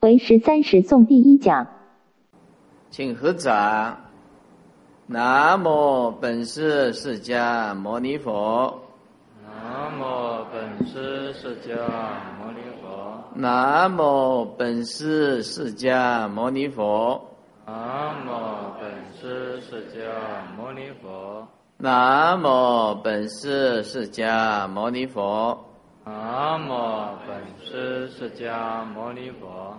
[0.00, 1.66] 为十三时诵第一讲。
[2.90, 4.00] 请合掌。
[5.06, 8.80] 南无本师释迦牟尼佛。
[9.44, 11.76] 南无本师释迦
[12.38, 13.22] 牟尼佛。
[13.34, 17.22] 南无本师释迦牟尼佛。
[17.66, 21.46] 南无本师释迦牟尼佛。
[21.76, 25.62] 南无本师释迦牟尼佛。
[26.06, 29.76] 南无本师释迦牟尼佛。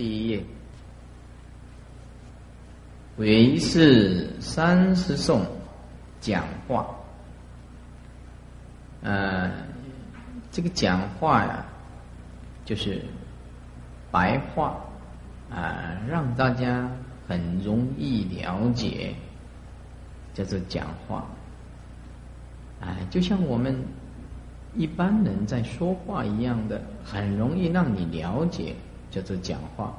[0.00, 0.42] 第一页，
[3.18, 5.44] 为是三十颂
[6.22, 6.88] 讲话。
[9.02, 9.52] 呃，
[10.50, 11.62] 这个讲话呀，
[12.64, 13.04] 就是
[14.10, 14.80] 白话
[15.50, 16.90] 啊，让大家
[17.28, 19.14] 很容易了解，
[20.32, 21.26] 叫做讲话。
[22.80, 23.78] 哎，就像我们
[24.74, 28.74] 一般人在说话一样的，很容易让你了解，
[29.10, 29.92] 叫做讲话。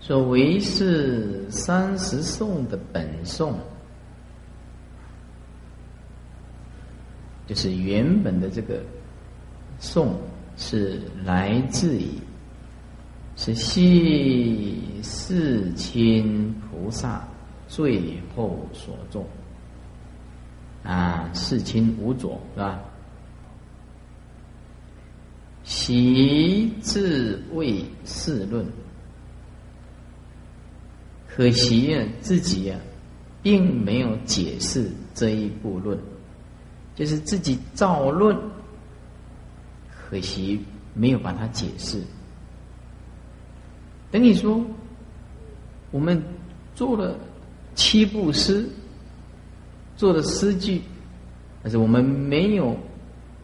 [0.00, 3.56] 所谓是三十颂的本颂，
[7.46, 8.82] 就是原本的这个
[9.78, 10.16] 颂
[10.56, 12.18] 是来自于
[13.36, 17.26] 是系世亲菩萨
[17.68, 19.24] 最后所作。
[20.82, 22.80] 啊，世亲无左是吧？
[25.64, 28.66] 习自为世论，
[31.28, 32.78] 可惜啊，自己啊，
[33.42, 35.98] 并没有解释这一部论，
[36.94, 38.36] 就是自己造论，
[39.90, 40.60] 可惜
[40.94, 42.00] 没有把它解释。
[44.10, 44.64] 等你说，
[45.90, 46.22] 我们
[46.74, 47.18] 做了
[47.74, 48.68] 七部诗。
[49.94, 50.80] 做的诗句，
[51.62, 52.76] 但是我们没有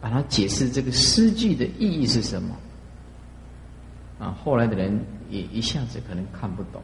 [0.01, 2.55] 把它解释这个诗句的意义是什么
[4.19, 4.37] 啊？
[4.43, 6.81] 后来的人也一下子可能看不懂，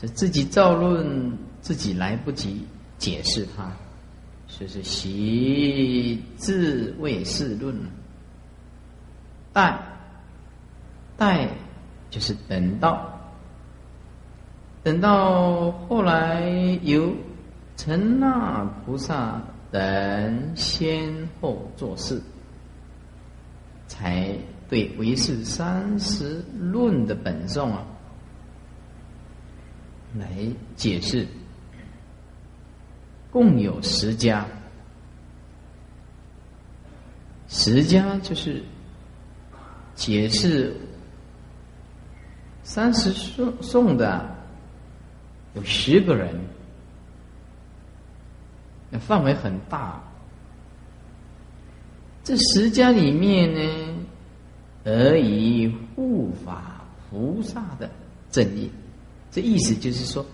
[0.00, 2.64] 是自己造论，自己来不及
[2.98, 3.72] 解释它，
[4.46, 7.74] 所以是习自谓是论，
[9.52, 9.78] 待
[11.16, 11.48] 待
[12.10, 13.10] 就是等到，
[14.82, 16.48] 等到后来
[16.82, 17.12] 由。
[17.80, 19.40] 陈那菩萨
[19.70, 22.22] 等先后做事，
[23.86, 24.34] 才
[24.68, 27.86] 对唯识三十论的本颂啊
[30.18, 30.26] 来
[30.76, 31.26] 解释。
[33.30, 34.46] 共有十家，
[37.46, 38.62] 十家就是
[39.94, 40.74] 解释
[42.62, 44.34] 三十颂颂的
[45.52, 46.34] 有十个人。
[48.90, 50.02] 那范围很大，
[52.24, 53.94] 这十家里面呢，
[54.84, 57.90] 而以护法菩萨的
[58.30, 58.70] 正义，
[59.30, 60.24] 这意思就是说，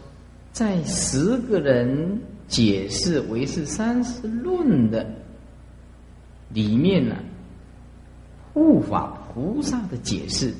[0.52, 5.04] 在十个人解释唯是三十论的
[6.50, 7.16] 里面呢，
[8.52, 10.54] 护法菩萨的解释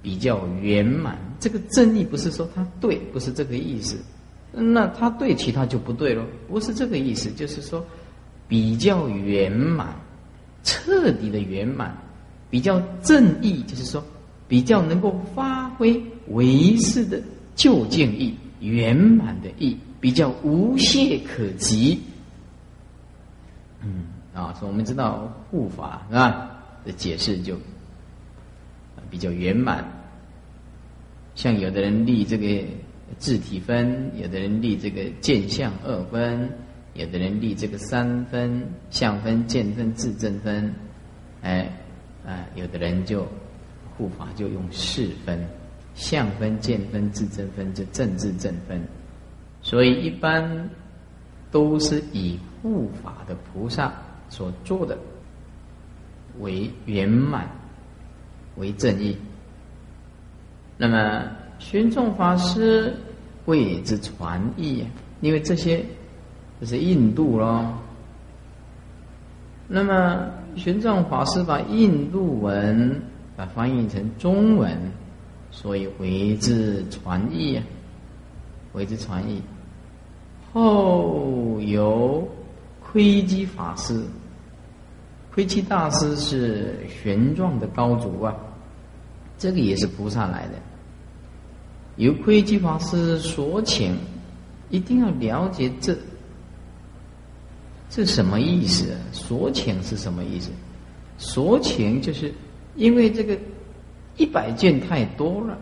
[0.00, 1.18] 比较圆满。
[1.40, 3.96] 这个正义不是说他对，不是这个意思。
[4.60, 7.84] 那他对其他就不对了，不是这个意思，就是说
[8.46, 9.94] 比较圆满、
[10.62, 11.96] 彻底的圆满，
[12.50, 14.04] 比较正义，就是说
[14.46, 17.22] 比较能够发挥唯识的
[17.54, 22.00] 究竟义、圆满的义，比较无懈可击。
[23.82, 26.50] 嗯，啊，所以我们知道护法是吧？
[26.84, 27.56] 的解释就
[29.10, 29.84] 比较圆满，
[31.34, 32.64] 像有的人立这个。
[33.16, 36.48] 字体分，有的人立这个见相二分，
[36.94, 40.72] 有的人立这个三分，相分、见分、自正分，
[41.42, 41.72] 哎，
[42.26, 43.26] 啊，有的人就
[43.96, 45.42] 护法就用四分，
[45.94, 48.80] 相分、见分、自正分，就正字正分，
[49.62, 50.68] 所以一般
[51.50, 53.92] 都是以护法的菩萨
[54.28, 54.96] 所做的
[56.40, 57.48] 为圆满，
[58.56, 59.16] 为正义，
[60.76, 61.28] 那么。
[61.58, 62.96] 玄奘法师
[63.46, 64.84] 为之传译，
[65.20, 65.84] 因为这些
[66.60, 67.72] 这是印度咯。
[69.66, 70.26] 那么
[70.56, 73.02] 玄奘法师把印度文
[73.36, 74.76] 把翻译成中文，
[75.50, 77.64] 所以为之传译啊，
[78.72, 79.42] 为之传译。
[80.52, 82.26] 后有
[82.80, 84.02] 窥基法师，
[85.34, 88.34] 窥基大师是玄奘的高祖啊，
[89.36, 90.54] 这个也是菩萨来的。
[91.98, 93.94] 由窥基法师所请，
[94.70, 95.96] 一定要了解这
[97.90, 98.96] 这什么意思？
[99.12, 100.50] 所请是什么意思？
[101.18, 102.32] 所请就是
[102.76, 103.36] 因为这个
[104.16, 105.58] 一百件太多了，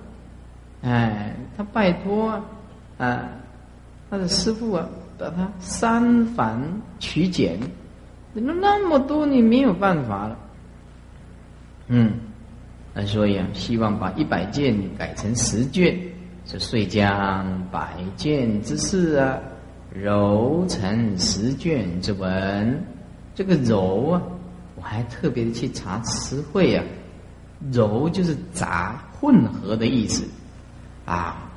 [0.83, 2.44] 哎，他拜托啊，
[2.99, 3.29] 啊，
[4.11, 4.87] 他的师傅啊，
[5.19, 6.61] 把他三繁
[6.99, 7.59] 取简，
[8.35, 10.38] 怎么那么多你没有办法了，
[11.88, 12.12] 嗯，
[12.93, 15.99] 那所以啊，希望把一百件改成十卷，
[16.46, 19.37] 是遂将百卷之事啊，
[19.93, 22.84] 揉成十卷之文，
[23.34, 24.22] 这个揉啊。
[24.76, 26.84] 我还特别的去查词汇啊，
[27.72, 30.22] 揉就是杂混合的意思，
[31.04, 31.50] 啊，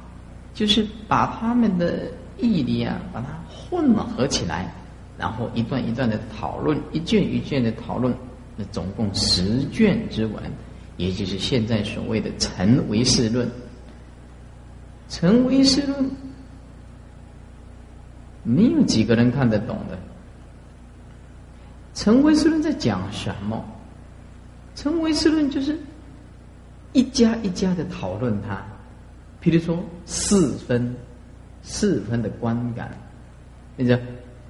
[0.54, 2.06] 就是把他们的
[2.38, 4.74] 义理啊，把它混合起来，
[5.18, 8.12] 然后一段一段的讨论，一卷一卷的讨论，
[8.56, 10.42] 那总共十卷之文，
[10.98, 13.46] 也就是现在所谓的《成唯事论》。
[15.10, 16.06] 《成唯识论》
[18.44, 19.98] 没有几个人看得懂的。
[21.94, 23.66] 成唯识论在讲什么？
[24.76, 25.78] 成唯识论就是
[26.94, 28.62] 一家一家的讨论它，
[29.42, 30.96] 比如说四分，
[31.62, 32.90] 四分的观感，
[33.76, 34.00] 你知道，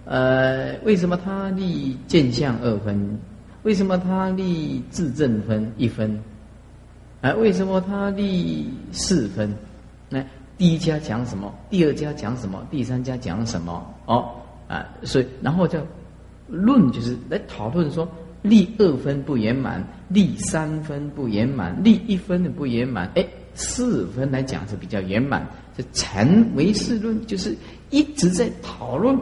[0.05, 3.19] 呃，为什么他立见相二分？
[3.63, 6.21] 为什么他立自证分一分？
[7.21, 9.51] 啊，为什么他立四分？
[10.09, 10.23] 那
[10.59, 11.51] 第一家讲什么？
[11.71, 12.63] 第二家讲什么？
[12.69, 13.91] 第三家讲什么？
[14.05, 14.29] 哦，
[14.67, 15.79] 啊，所以然后就。
[16.51, 18.09] 论就是来讨论说，
[18.41, 23.23] 立二分不圆满，立三分不圆满，立一分的不圆满，哎，
[23.53, 25.47] 四分来讲是比较圆满。
[25.77, 27.55] 这成唯识论就是
[27.91, 29.15] 一直在讨论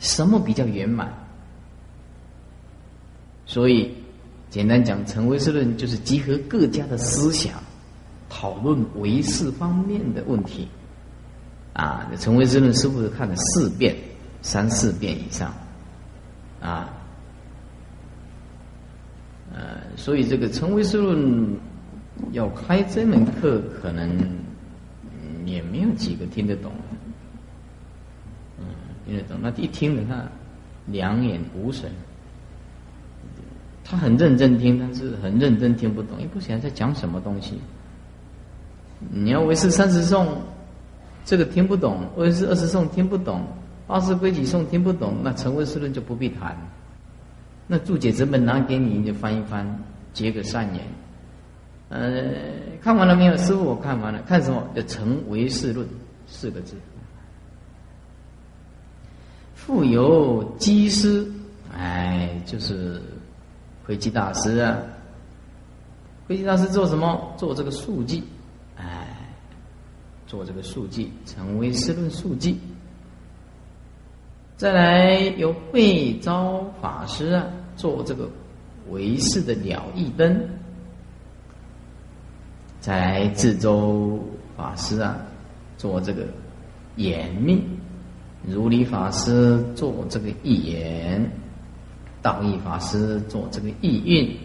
[0.00, 1.08] 什么比较圆满。
[3.46, 3.94] 所以，
[4.50, 7.62] 简单讲，成唯识论就是集合各家的思想，
[8.28, 10.68] 讨论唯识方面的问题。
[11.74, 13.94] 啊，成唯识论师傅看了四遍，
[14.42, 15.54] 三四遍以上。
[16.60, 16.90] 啊，
[19.54, 21.56] 呃，所以这个成唯识论
[22.32, 24.10] 要开这门课，可能
[25.44, 26.72] 也没有几个听得懂。
[28.58, 28.66] 嗯，
[29.06, 30.20] 听得懂，那一听的他
[30.86, 31.88] 两眼无神，
[33.84, 37.60] 他很认真听，但是很认真听不懂，也不晓得在讲什么东西。
[39.10, 40.40] 你要唯识三十颂，
[41.24, 43.42] 这个听不懂；唯识二十颂听不懂。
[43.86, 46.56] 二十规矩颂听不懂，那成唯识论就不必谈。
[47.66, 49.66] 那注解这本拿给你，你就翻一翻，
[50.12, 50.82] 结个善缘。
[51.88, 52.34] 呃，
[52.82, 53.36] 看完了没有？
[53.38, 54.20] 师傅，我看完了。
[54.26, 54.62] 看什么？
[54.74, 55.86] 叫成为世论
[56.26, 56.74] 四个字。
[59.54, 61.26] 复有机师，
[61.74, 63.00] 哎，就是
[63.84, 64.76] 慧基大师啊。
[66.26, 67.34] 慧基大师做什么？
[67.38, 68.22] 做这个速记，
[70.28, 72.56] 做这个速记，成唯识论速记。
[74.58, 77.46] 再来由慧昭法师啊，
[77.76, 78.28] 做这个
[78.90, 80.34] 唯识的了义灯；
[82.78, 84.22] 再来智州
[84.54, 85.16] 法师啊，
[85.78, 86.26] 做这个
[86.96, 87.58] 言命；
[88.46, 91.22] 如理法师做这个义言；
[92.20, 94.36] 道义法师做这个义运。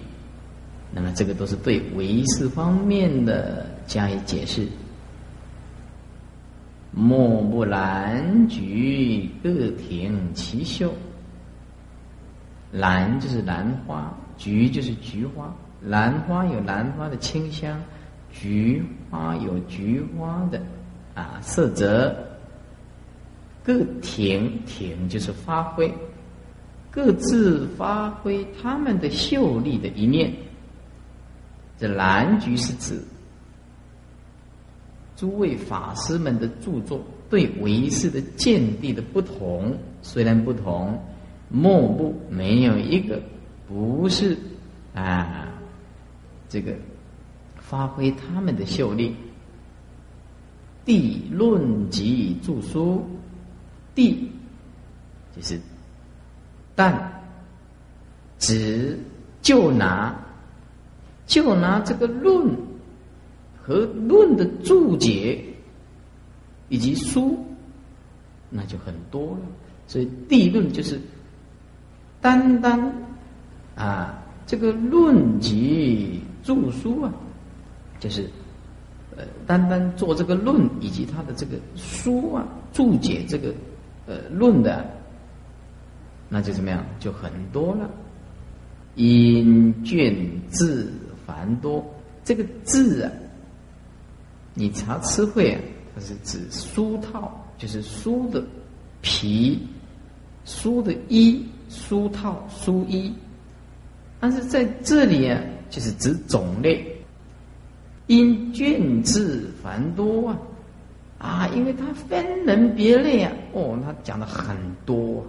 [0.94, 4.66] 那么这个都是对唯识方面的加以解释。
[6.96, 10.94] 莫不兰菊各庭其秀，
[12.72, 15.52] 兰就是兰花，菊就是菊花。
[15.82, 17.82] 兰花有兰花的清香，
[18.32, 20.62] 菊花有菊花的
[21.16, 22.16] 啊色泽。
[23.64, 25.92] 各庭庭就是发挥，
[26.92, 30.32] 各自发挥他们的秀丽的一面。
[31.80, 33.02] 这兰菊是指。
[35.24, 41.02] 诸位法师们的著作对唯识的见地的不同，虽然不同，
[41.48, 43.22] 莫不没有一个
[43.66, 44.38] 不是
[44.94, 45.48] 啊，
[46.50, 46.76] 这个
[47.56, 49.16] 发挥他们的秀丽。
[50.84, 53.02] 地论及著书，
[53.96, 54.30] 地
[55.34, 55.58] 就是
[56.76, 57.24] 但
[58.40, 59.00] 只
[59.42, 60.14] 就拿
[61.26, 62.73] 就拿这个论。
[63.66, 65.42] 和论的注解
[66.68, 67.38] 以及书，
[68.50, 69.40] 那就很多了。
[69.88, 71.00] 所以地论就是
[72.20, 72.94] 单单
[73.76, 77.14] 啊，这个论及著书啊，
[78.02, 78.30] 就是
[79.16, 83.54] 呃，单单做这个论以及他的这个书啊，注解这个
[84.08, 84.86] 呃论的，
[86.28, 86.86] 那就怎么样？
[87.00, 87.90] 就很多了。
[88.96, 90.14] 因卷
[90.50, 90.92] 字
[91.26, 91.84] 繁多，
[92.26, 93.12] 这个字啊。
[94.54, 95.60] 你查词汇啊，
[95.96, 98.44] 它是指书套，就是书的
[99.02, 99.60] 皮、
[100.46, 103.14] 书的衣、书套、书衣。
[104.20, 106.86] 但是在这里啊，就是指种类，
[108.08, 110.40] 因卷字繁多啊，
[111.18, 114.56] 啊，因为它分门别类啊，哦，他讲的很
[114.86, 115.26] 多，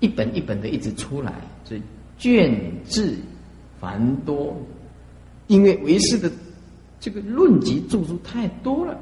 [0.00, 1.32] 一本一本的一直出来，
[1.64, 1.82] 所以
[2.18, 2.52] 卷
[2.84, 3.16] 字
[3.78, 4.56] 繁多，
[5.46, 6.28] 因为为师的
[7.00, 8.98] 这个论集著述太多了。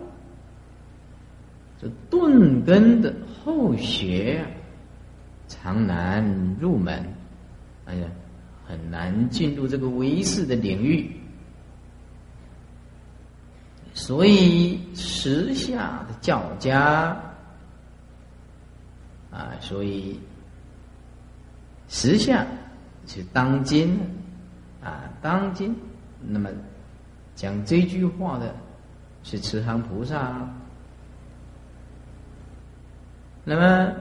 [1.80, 4.44] 这顿根的后学，
[5.46, 6.24] 常难
[6.58, 7.04] 入门，
[7.84, 8.08] 哎呀，
[8.66, 11.10] 很难进入这个唯识的领域。
[13.92, 17.16] 所以时下的教家
[19.30, 20.18] 啊，所以
[21.88, 22.46] 时下
[23.06, 23.98] 是当今
[24.82, 25.74] 啊，当今
[26.20, 26.50] 那么
[27.36, 28.52] 讲这句话的
[29.22, 30.44] 是慈航菩萨。
[33.44, 33.92] 那么，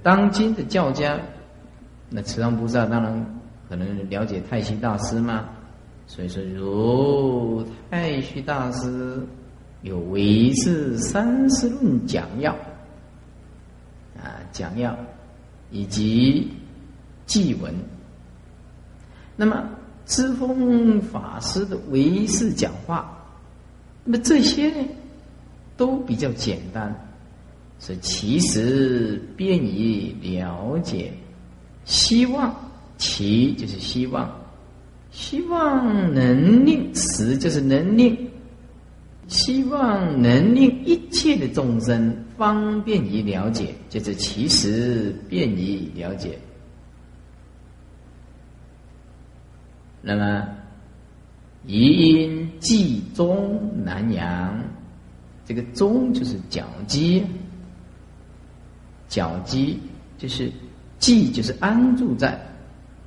[0.00, 1.18] 当今的教家，
[2.08, 5.48] 那慈航菩萨当然可能了解太虚大师嘛，
[6.06, 9.26] 所以说如太虚大师
[9.82, 12.52] 有唯识三十论讲要
[14.16, 14.96] 啊讲要
[15.70, 16.52] 以及
[17.26, 17.74] 记文，
[19.34, 19.68] 那么
[20.10, 23.16] 知风法师的唯识讲话，
[24.02, 24.84] 那么这些呢
[25.76, 26.92] 都比较简单。
[27.78, 31.10] 是其实便于了解，
[31.84, 32.54] 希望
[32.98, 34.28] 其就是希望，
[35.12, 38.14] 希望能令实就是能令，
[39.28, 46.38] 希望能令一切的众生方便于了解，就是其实便于了解。
[50.02, 50.48] 那么，
[51.66, 54.58] 宜因计中南阳，
[55.44, 57.24] 这个中就是脚基。
[59.08, 59.76] 脚基
[60.18, 60.50] 就是
[61.00, 62.40] 寄，就是安住在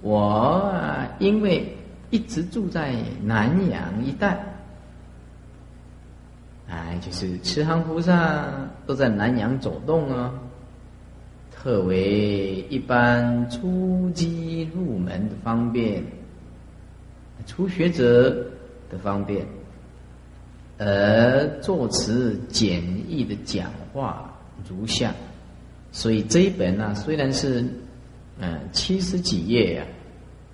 [0.02, 0.76] 我，
[1.18, 1.66] 因为
[2.10, 4.38] 一直住在南阳一带，
[6.70, 8.46] 哎，就是慈航菩萨
[8.86, 10.34] 都在南阳走动啊，
[11.50, 16.04] 特为一般初机入门的方便，
[17.46, 18.30] 初学者
[18.90, 19.46] 的方便，
[20.78, 24.34] 而作词简易的讲话
[24.70, 25.14] 如下。
[25.92, 27.64] 所以这一本呢，虽然是
[28.40, 29.86] 嗯七十几页呀，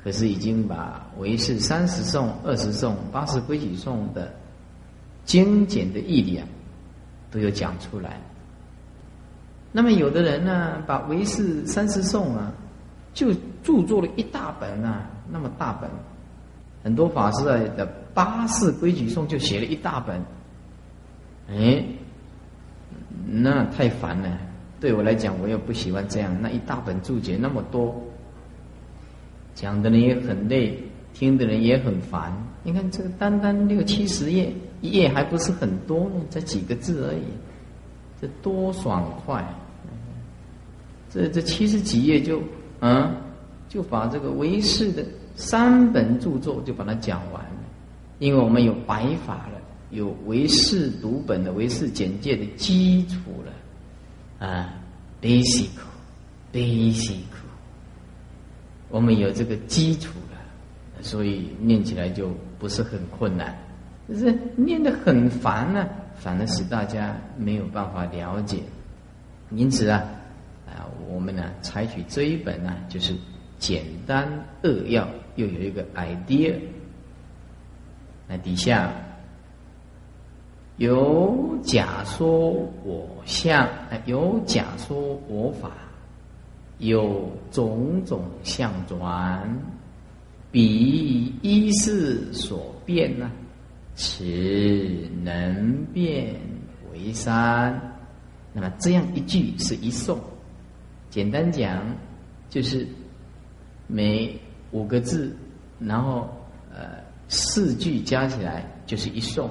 [0.04, 4.34] 可是已经把唯是三十颂、二十颂、八十归矩颂的
[5.24, 6.46] 精简的义理啊，
[7.32, 8.20] 都有讲出来。
[9.72, 12.52] 那么有的人呢，把唯是三十颂啊，
[13.14, 13.32] 就
[13.64, 15.90] 著作了一大本啊，那么大本，
[16.84, 20.22] 很多法师的八十规矩颂就写了一大本，
[21.50, 21.84] 哎，
[23.28, 24.38] 那太烦了。
[24.80, 26.36] 对我来讲，我也不喜欢这样。
[26.42, 27.94] 那一大本注解那么多，
[29.54, 30.82] 讲的人也很累，
[31.14, 32.32] 听的人也很烦。
[32.64, 37.24] 你看这个单单六七十页，一页还不是很多呢，才几个字而已，
[38.22, 39.46] 这多爽快！
[41.10, 42.42] 这这七十几页就
[42.80, 43.12] 啊，
[43.68, 45.04] 就把这个唯识的
[45.40, 47.52] 三本著作就把它讲完了。
[48.20, 53.16] 因为我们有白法了，有唯识读本的唯识简介的基础
[53.46, 54.46] 了。
[54.46, 54.74] 啊
[55.22, 57.16] ，basic，basic，
[58.90, 60.38] 我们有这个基础了，
[61.02, 62.30] 所以念起来就
[62.60, 63.58] 不是很困难。
[64.10, 68.58] 就是念得很烦呢，反而使大家没有办法了解。
[69.52, 70.04] 因此啊，
[70.68, 73.14] 啊，我们呢采取这一本呢，就是
[73.60, 74.28] 简单
[74.64, 75.08] 扼要，
[75.40, 76.56] 又有一个 idea。
[78.28, 78.92] 那底下。
[80.78, 82.52] 有假说
[82.86, 83.68] 我相，
[84.06, 85.72] 有假说我法，
[86.78, 89.46] 有种种相转，
[90.54, 93.30] 彼一事所变呢？
[93.94, 94.24] 此
[95.22, 96.34] 能变
[96.94, 97.78] 为三。
[98.54, 100.18] 那么这样一句是一颂，
[101.10, 101.94] 简单讲
[102.50, 102.88] 就是
[103.86, 104.34] 每
[104.72, 105.36] 五个字，
[105.80, 106.30] 然后
[106.74, 106.98] 呃
[107.28, 109.50] 四句加起来就是一颂。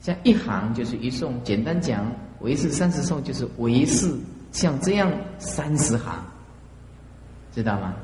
[0.00, 2.06] 像一行就是一颂，简单讲，
[2.40, 4.14] 唯是三十颂就是唯是
[4.52, 6.24] 像这样三十行，
[7.52, 7.94] 知道吗？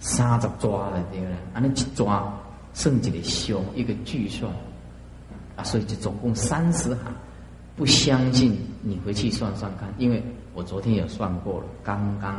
[0.00, 2.32] 三十抓了这个，啊，那一抓
[2.74, 4.50] 剩几个凶一个巨算，
[5.56, 7.14] 啊，所以就总共三十行。
[7.76, 10.22] 不相信你回去算算看，因为
[10.52, 12.34] 我昨天有算过了，刚刚。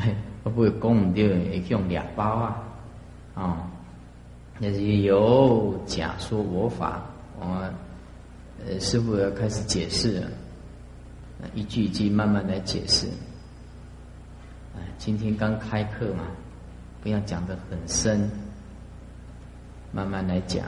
[0.00, 0.08] 啊，
[0.44, 1.28] 会不会讲唔对？
[1.28, 2.62] 会用两包啊？
[3.34, 3.70] 啊。
[4.58, 7.02] 那是有假说我法，
[7.38, 7.46] 我
[8.66, 10.28] 呃师傅要开始解释了，
[11.54, 13.06] 一句一句慢慢来解释。
[14.76, 16.24] 哎，今天刚开课嘛，
[17.02, 18.30] 不要讲的很深，
[19.92, 20.66] 慢慢来讲。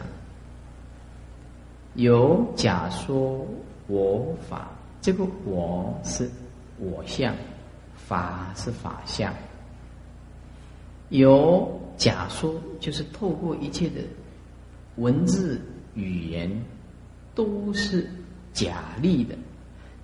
[1.94, 3.46] 有假说
[3.88, 4.70] 我法，
[5.02, 6.30] 这个我是
[6.78, 7.34] 我相，
[8.12, 9.32] 法是法相。
[11.08, 14.02] 有假说，就是透过一切的
[14.96, 15.58] 文字
[15.94, 16.50] 语言，
[17.34, 18.06] 都是
[18.52, 19.34] 假立的。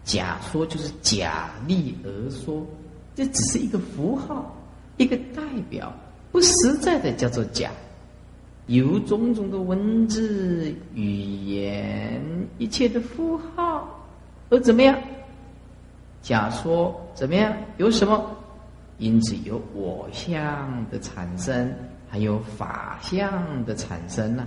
[0.05, 2.67] 假说就是假立而说，
[3.15, 4.57] 这只是一个符号，
[4.97, 5.93] 一个代表，
[6.33, 7.71] 不实在的叫做假。
[8.69, 12.23] 有种种的文字语言，
[12.57, 14.03] 一切的符号，
[14.49, 14.99] 而怎么样？
[16.29, 17.51] 假说怎么样？
[17.79, 18.23] 有什么？
[18.99, 21.73] 因此有我相的产生，
[22.07, 24.47] 还有法相的产生呢？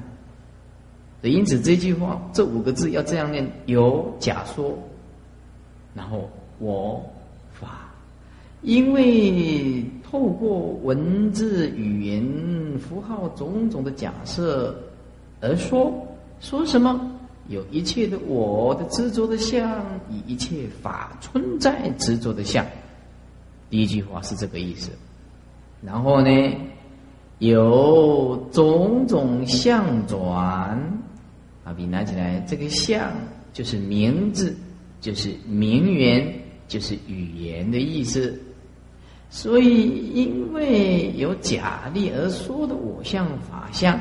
[1.22, 4.78] 所以因此这句话这五个字要这样念：有假说，
[5.96, 7.04] 然后我
[7.52, 7.80] 法。
[8.62, 14.76] 因为透过文字、语言、符号种种的假设
[15.40, 15.92] 而说，
[16.42, 17.12] 说什么？
[17.52, 22.66] 有一切的我的执着的相，以一切法存在执着的相。
[23.70, 24.90] 第一句话是这个意思。
[25.84, 26.30] 然后呢，
[27.40, 30.24] 有种种相转
[31.64, 33.12] 啊，比拿起来，这个相
[33.52, 34.56] 就是名字，
[35.02, 36.34] 就是名言，
[36.68, 38.42] 就是语言的意思。
[39.30, 44.00] 所以，因为有假立而说的我相法相，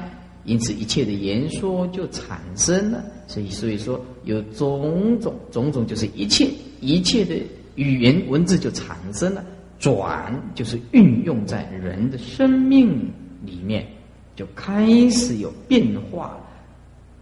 [0.51, 3.05] 因此一切的言说就产生了。
[3.29, 7.37] 所以，所以说有种种种种，就是一切一切的
[7.77, 9.45] 语言文字就产生了。
[9.79, 13.09] 转就是运用在人的生命
[13.47, 13.87] 里面，
[14.35, 16.39] 就开始有变化，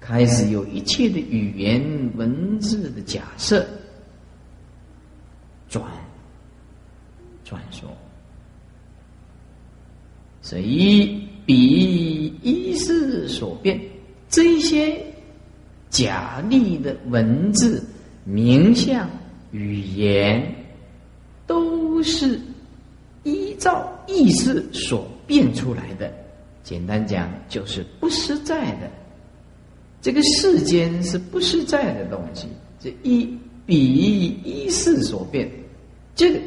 [0.01, 3.65] 开始有一切的语言文字的假设
[5.69, 5.85] 转。
[7.45, 7.89] 传说，
[10.43, 13.81] 所以比一事所变，
[14.29, 15.03] 这些
[15.89, 17.83] 假立的文字、
[18.25, 19.09] 名相、
[19.51, 20.55] 语言，
[21.47, 22.39] 都是
[23.23, 26.13] 依照意识所变出来的。
[26.63, 28.91] 简单讲，就是不实在的。
[30.03, 32.47] 这个世间是不实在的东西，
[32.79, 33.27] 这一
[33.65, 35.51] 比一事所变，
[36.15, 36.39] 这个。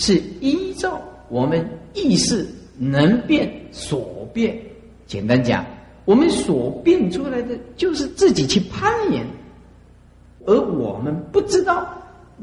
[0.00, 4.58] 是依照我们意识能变所变，
[5.06, 5.64] 简单讲，
[6.04, 9.26] 我们所变出来的就是自己去攀岩，
[10.46, 11.86] 而我们不知道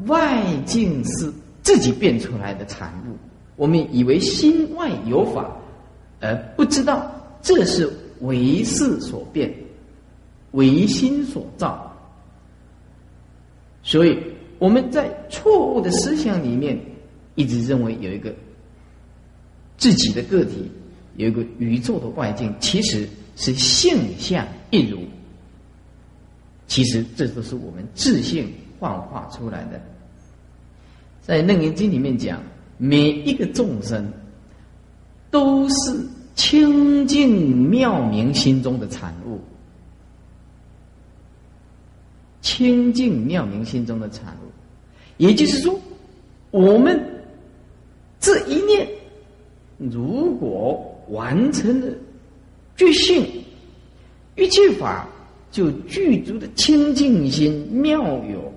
[0.08, 3.16] 外境是自己变出来的产物，
[3.56, 5.56] 我们以为心外有法，
[6.22, 7.10] 而不知道
[7.42, 9.54] 这是为事所变，
[10.52, 11.92] 为心所造，
[13.84, 14.18] 所以
[14.60, 16.80] 我们在错误的思想里面。
[17.38, 18.34] 一直认为有一个
[19.76, 20.72] 自己的个体，
[21.18, 25.00] 有一个宇宙的外境，其实是性相一如。
[26.68, 29.82] 其实这都是我们自性幻化出来的。
[31.22, 32.42] 在《楞严经》里面讲，
[32.78, 34.12] 每一个众生
[35.32, 39.40] 都是清净妙明心中的产物，
[42.42, 44.52] 清净妙明心中的产物。
[45.18, 45.80] 也就是说，
[46.52, 47.12] 我们。
[48.18, 48.88] 这一念，
[49.78, 51.88] 如果完成了
[52.76, 53.26] 觉性，
[54.36, 55.08] 一切法
[55.52, 58.54] 就具足的清净心妙有。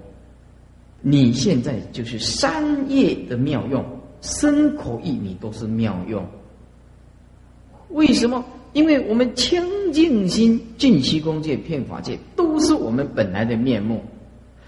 [1.00, 3.84] 你现在就是三业的妙用，
[4.20, 6.26] 身口意你都是妙用。
[7.90, 8.44] 为什么？
[8.74, 14.02] 因为我们清净心、净虚空界、骗法界，都是我们本来的面目，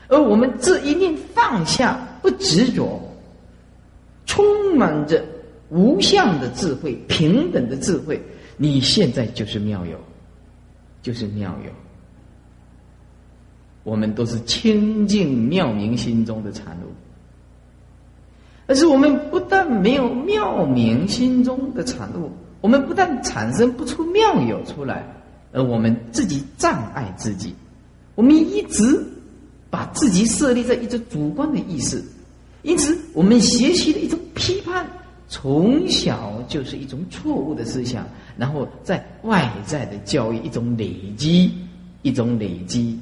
[0.09, 3.01] 而我们这一念放下，不执着。
[4.25, 5.23] 充满着
[5.71, 8.21] 无相的智慧，平等的智慧，
[8.57, 9.99] 你现在就是妙有，
[11.03, 11.71] 就是妙有。
[13.83, 16.93] 我们都是清净妙明心中的产物，
[18.67, 22.31] 而是我们不但没有妙明心中的产物，
[22.61, 25.03] 我们不但产生不出妙有出来，
[25.53, 27.55] 而我们自己障碍自己，
[28.17, 29.03] 我们一直
[29.71, 32.05] 把自己设立在一种主观的意识。
[32.63, 34.87] 因此，我们学习的一种批判，
[35.33, 38.05] 从小就是一种错误的思想，
[38.37, 41.53] 然后在外在的教育一种累积，
[42.03, 42.99] 一种累积，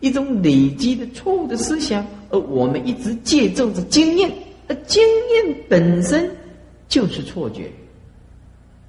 [0.00, 4.32] 一种累积的错误的思想，而我们一直借助着经验，
[4.66, 6.30] 而经验本身
[6.88, 7.70] 就是错觉。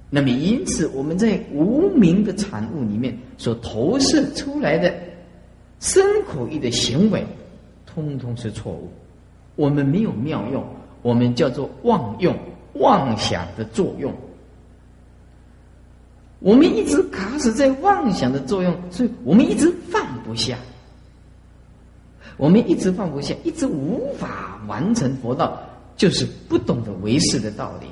[0.08, 4.92] 那么，因此我们在无名的产物里面所投射出来的
[5.80, 7.22] 身口意的行为，
[7.84, 8.88] 通通是错误。
[9.54, 10.64] 我们没有妙用，
[11.02, 12.34] 我们叫做妄用，
[12.74, 14.14] 妄想的作用。
[16.38, 20.56] 我们一直卡死在妄想的作用，所以我们一直放不下。
[22.36, 25.60] 我们一直放不下，一直无法完成佛道，
[25.96, 27.86] 就是不懂得为师的道理。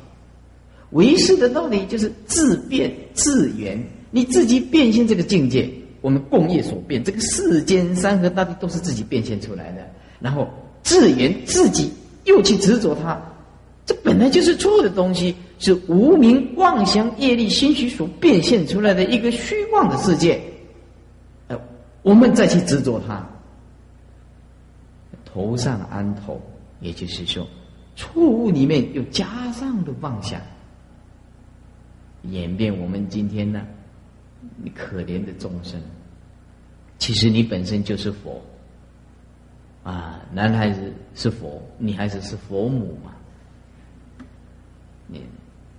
[0.93, 3.79] 为师的道理就是自变自圆，
[4.11, 9.87] 你自己变现这个境界，我们共业所变，这个世间山河大地都是自己变现出来的。
[10.19, 10.49] 然后
[10.83, 11.93] 自圆自己
[12.25, 13.21] 又去执着它，
[14.19, 20.41] 那就是错的东西，是无名妄想业力心虚所变现出来的一个虚妄的世界。
[21.47, 21.59] 呃，
[22.03, 23.25] 我们再去执着它，
[25.25, 26.41] 头上安头，
[26.81, 27.47] 也就是说，
[27.97, 30.41] 错误里面又加上的妄想，
[32.25, 33.63] 演变我们今天呢，
[34.63, 35.81] 你可怜的众生，
[36.99, 38.43] 其实你本身就是佛。
[39.85, 43.13] 啊，男孩子是佛，女孩子是佛母嘛？
[45.09, 45.21] 你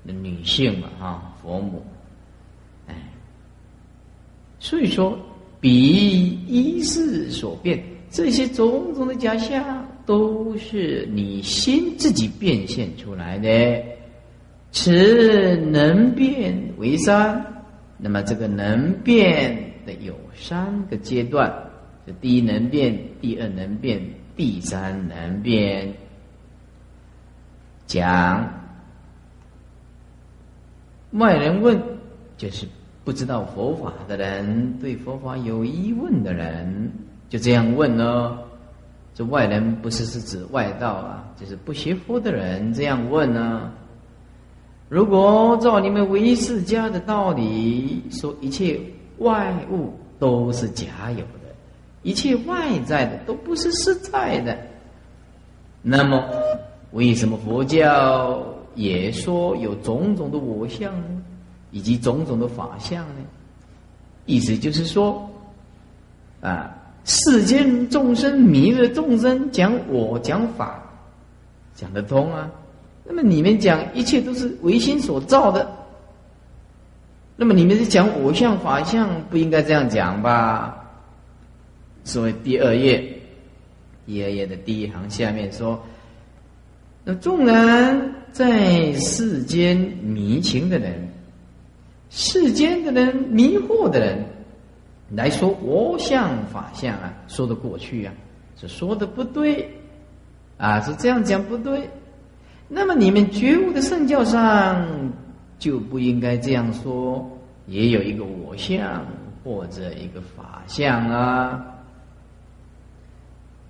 [0.04, 1.82] 那女性嘛，啊，佛母，
[2.88, 2.96] 哎，
[4.60, 5.18] 所以说，
[5.62, 13.82] 比一世所变，这些种种的假象，都是你心自己变现出来的。
[14.72, 17.64] 此能变为三，
[17.98, 21.52] 那么这个能变的有三个阶段。
[22.22, 24.02] 第一能变，第二能变，
[24.36, 25.94] 第三能变。
[27.86, 28.59] 讲
[31.14, 31.82] 外人问，
[32.38, 32.68] 就是
[33.04, 36.92] 不知道佛法的人，对佛法有疑问的人，
[37.30, 38.38] 就这样问呢。
[39.16, 43.72] 这外人不是是指外道啊，就是不学佛的人这样问呢。
[44.88, 48.80] 如果照你们唯识家的道理说，一切
[49.18, 51.54] 外物都是假有的。
[52.02, 54.58] 一切外在的都不是实在的，
[55.82, 56.24] 那么
[56.92, 58.42] 为什么佛教
[58.76, 61.22] 也说有种种的我相呢？
[61.72, 63.22] 以及种种的法相呢？
[64.26, 65.30] 意思就是说，
[66.42, 70.84] 啊，世间众生迷了众生讲我讲法
[71.76, 72.50] 讲得通啊。
[73.04, 75.68] 那么你们讲一切都是唯心所造的，
[77.36, 80.76] 那么你们是讲我相法相，不应该这样讲吧？
[82.04, 83.04] 所谓第二页，
[84.06, 85.80] 第二页的第一行下面说
[87.10, 88.00] ：“那纵然
[88.32, 91.10] 在世间迷情的人，
[92.12, 94.24] 世间的人迷惑的人
[95.16, 98.14] 来说我相法相啊，说得过去啊，
[98.62, 99.68] 是说的不对
[100.60, 101.90] 啊，是这样讲不对。
[102.68, 105.12] 那么你们觉悟的圣教上
[105.58, 107.28] 就不应该这样说，
[107.66, 109.04] 也有一个我相
[109.44, 111.66] 或者一个法相啊。”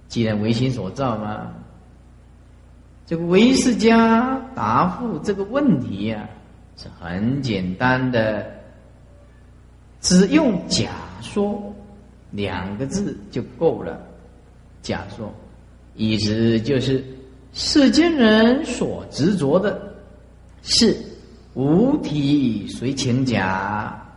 [0.10, 1.54] 既然唯心所造嘛，
[3.10, 6.30] 这个唯识家答复这个问题呀，
[6.78, 8.46] 是很简单的，
[10.00, 11.74] 只用假说
[12.30, 14.00] 两个字就够了。
[14.84, 15.34] 假说，
[15.96, 17.04] 意思就是
[17.52, 19.92] 世间人所执着的
[20.62, 20.96] 是
[21.56, 24.08] 无体随情假，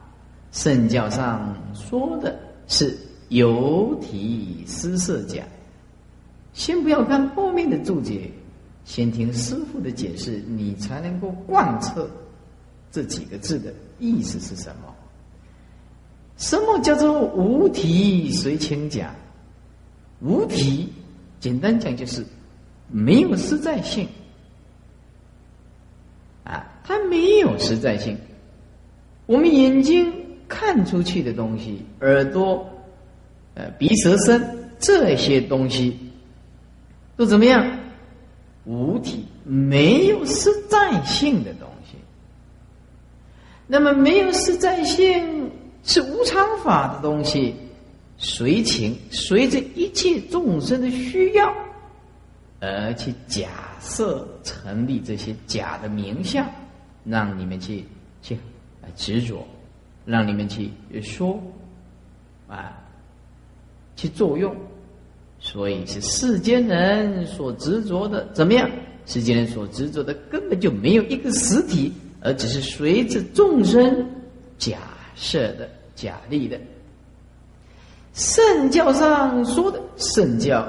[0.50, 2.94] 圣教上说的是
[3.30, 5.42] 有体思色假。
[6.52, 8.30] 先不要看后面的注解，
[8.84, 12.10] 先听师傅的解释，你才能够贯彻
[12.90, 14.94] 这几个字的意思是什么？
[16.36, 19.14] 什么叫做无体随情假？
[20.20, 20.88] 无体，
[21.38, 22.24] 简单讲就是
[22.90, 24.08] 没有实在性
[26.44, 28.16] 啊，它没有实在性。
[29.26, 30.12] 我们眼睛
[30.48, 32.68] 看出去的东西，耳朵、
[33.54, 35.96] 呃鼻舌身这些东西。
[37.16, 37.64] 都怎么样？
[38.64, 41.96] 无体，没有实在性的东西。
[43.66, 45.50] 那么没有实在性
[45.84, 47.54] 是无常法的东西，
[48.18, 51.52] 随情随着一切众生的需要
[52.60, 53.48] 而去假
[53.80, 56.48] 设成立这些假的名相，
[57.04, 57.84] 让你们去
[58.20, 58.38] 去
[58.94, 59.44] 执着，
[60.04, 60.70] 让你们去
[61.02, 61.40] 说
[62.46, 62.78] 啊，
[63.96, 64.54] 去作用。
[65.44, 68.70] 所以是世间人所执着的怎么样？
[69.04, 74.08] 世间人所执着的根本就没有一个实体，而只是随着众生
[74.56, 74.78] 假
[75.16, 76.56] 设的假立的。
[78.14, 80.64] 圣教上说的圣教，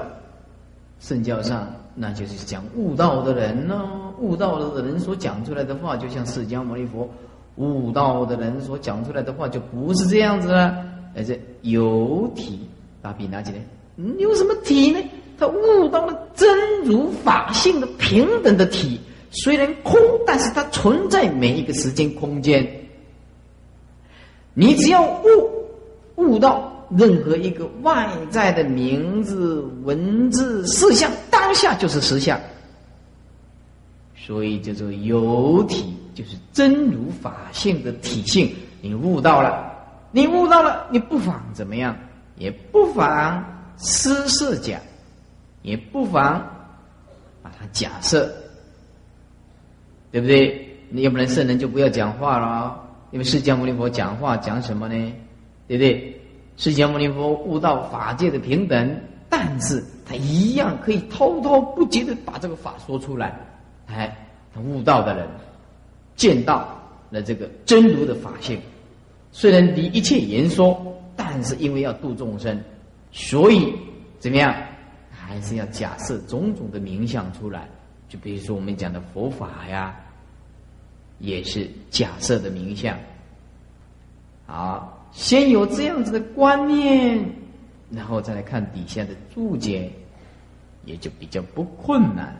[0.98, 7.08] 圣教上那就是讲悟道的人呢，悟道的人所讲出来的话，就像释迦牟尼佛
[7.54, 10.84] 悟道的人所讲出来的话，就不是这样子了，
[11.14, 12.68] 而且有体，
[13.00, 13.58] 把笔拿起来。
[13.96, 15.00] 你有什么体呢？
[15.36, 22.64] 他悟到了真如法性的平等的体，虽然空，但是它存在每一个时间空间。
[24.54, 25.50] 你只要悟
[26.14, 32.38] 悟到任何一个外在的名字、文字、事项，当下就是实相。
[34.16, 38.54] 所以叫做有体，就是真如法性的体性。
[38.80, 39.72] 你悟到了，
[40.12, 41.96] 你悟到了，你不妨怎么样？
[42.36, 43.44] 也不妨
[43.78, 44.80] 施设假，
[45.62, 46.44] 也不妨
[47.42, 48.32] 把它假设。
[50.10, 50.68] 对不对？
[50.90, 55.12] 你要不然圣人就不要讲话了，因为释迦牟尼佛讲话讲什么呢？
[55.66, 56.20] 对不对？
[56.56, 58.96] 释迦牟尼佛悟到法界的平等，
[59.28, 63.36] 但是他一样可以滔滔不绝的把这个法说出来。
[63.86, 64.16] 哎，
[64.54, 65.26] 他悟道的人
[66.14, 68.60] 见到了这个真如的法性，
[69.32, 70.80] 虽然离一切言说，
[71.16, 72.56] 但是因为要度众生，
[73.14, 73.72] 所以
[74.18, 74.54] 怎么样，
[75.10, 77.66] 还是要假设种种的名相出来。
[78.08, 79.98] 就比如说我们讲的佛法呀。
[81.20, 82.98] 也是假设的名相。
[84.46, 87.24] 好，先有这样子的观念，
[87.88, 89.90] 然后再来看底下的注解，
[90.84, 92.34] 也就比较不困难。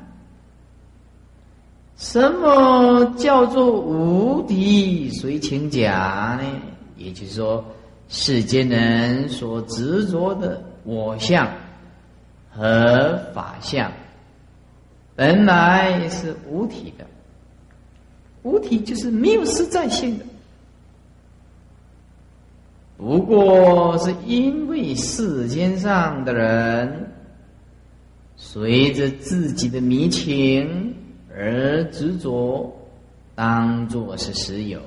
[1.96, 6.60] 什么叫做无敌谁请假呢？
[6.96, 7.64] 也就是说，
[8.08, 11.48] 世间人所执着的我相
[12.50, 13.90] 和法相，
[15.16, 17.04] 本来是无体的。
[18.42, 20.24] 无体就是没有实在性的，
[22.98, 27.10] 不过是因为世间上的人
[28.36, 30.94] 随着自己的迷情
[31.34, 32.70] 而执着，
[33.34, 34.78] 当做是实有。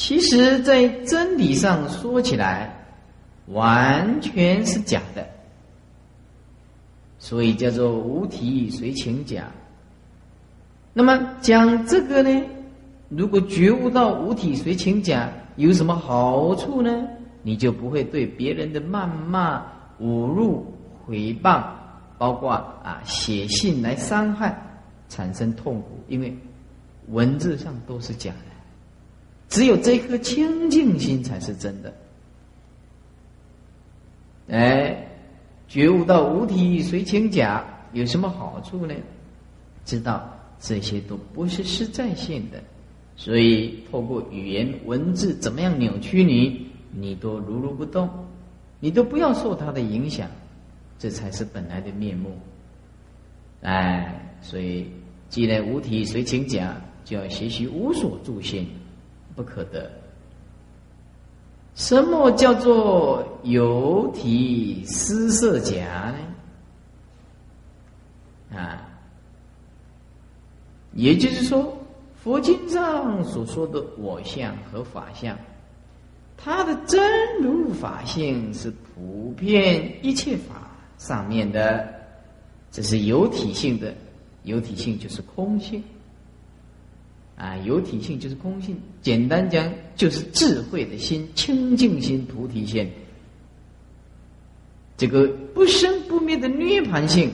[0.00, 2.74] 其实，在真理上说起来，
[3.48, 5.28] 完全是假的，
[7.18, 9.44] 所以叫做无体随情假。
[10.94, 12.42] 那么讲这个呢？
[13.10, 17.06] 如果觉悟到无体随情讲，有什么好处呢？
[17.42, 19.62] 你就不会对别人的谩骂、
[20.00, 20.64] 侮辱、
[21.06, 21.62] 诽谤，
[22.16, 24.58] 包括啊写信来伤害，
[25.10, 26.34] 产生痛苦，因为
[27.08, 28.49] 文字上都是假的，
[29.50, 31.92] 只有这颗清净心才是真的。
[34.48, 35.06] 哎，
[35.68, 38.94] 觉悟到无体随情假有什么好处呢？
[39.84, 40.36] 知道。
[40.62, 42.62] 这些都不是实在性的，
[43.16, 48.06] 所以透过语言文字怎么样扭曲你，你都如如不动，
[48.78, 50.28] 你都不要受它的影响，
[50.98, 52.38] 这才是本来的面目。
[53.62, 54.86] 哎，所以
[55.30, 58.68] 既然无体随情假，就要学习无所住心，
[59.40, 59.90] 不可得。
[61.74, 66.12] 什么叫做有体施色假
[68.50, 68.58] 呢？
[68.58, 68.86] 啊？
[70.92, 71.74] 也就是说，
[72.22, 75.34] 佛经上所说的我相和法相，
[76.36, 81.88] 它的真如法性是普遍一切法上面的，
[82.70, 83.94] 这是有体性的，
[84.42, 85.82] 有体性就是空性，
[87.40, 92.86] 啊，有体性就是空性，简单讲就是智慧的心、清净心、菩提心，
[94.98, 97.30] 这个不生不灭的涅盘性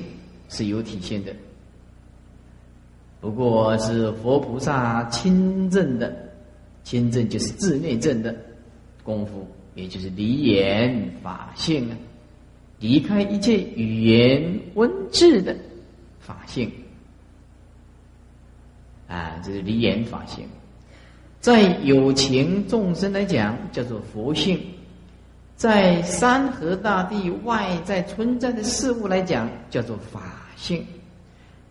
[0.49, 1.35] 是有体现的。
[3.21, 6.17] 不过是佛菩萨亲证的，
[6.85, 8.33] 亲证就是自内证的
[9.03, 11.97] 功夫，也就是离言法性啊，
[12.79, 15.57] 离开一切语言文字的
[16.21, 16.71] 法性
[19.09, 20.45] 啊，这是离言法性。
[21.41, 24.59] 在有情众生来讲，叫做佛性；
[25.55, 30.85] 在山河大地外在存在的事物来讲，叫做法性。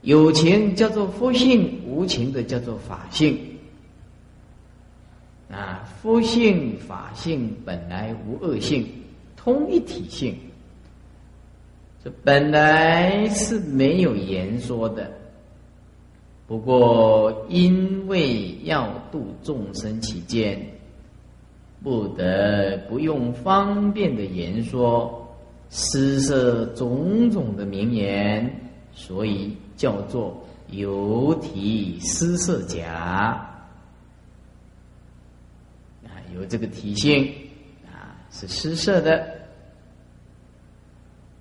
[0.02, 3.38] 有情叫做佛性，无情的叫做法性。
[5.52, 8.88] 啊，佛性、法性本来无二性，
[9.36, 10.36] 通一体性。
[12.04, 15.12] 这本来是没有言说的，
[16.48, 20.66] 不过因为要度众生起见，
[21.84, 25.28] 不得不用方便的言说，
[25.70, 28.50] 施设种种的名言，
[28.94, 29.56] 所以。
[29.78, 32.94] 叫做有体施色假
[36.06, 37.30] 啊，有这个体性
[37.86, 39.42] 啊，是施设的，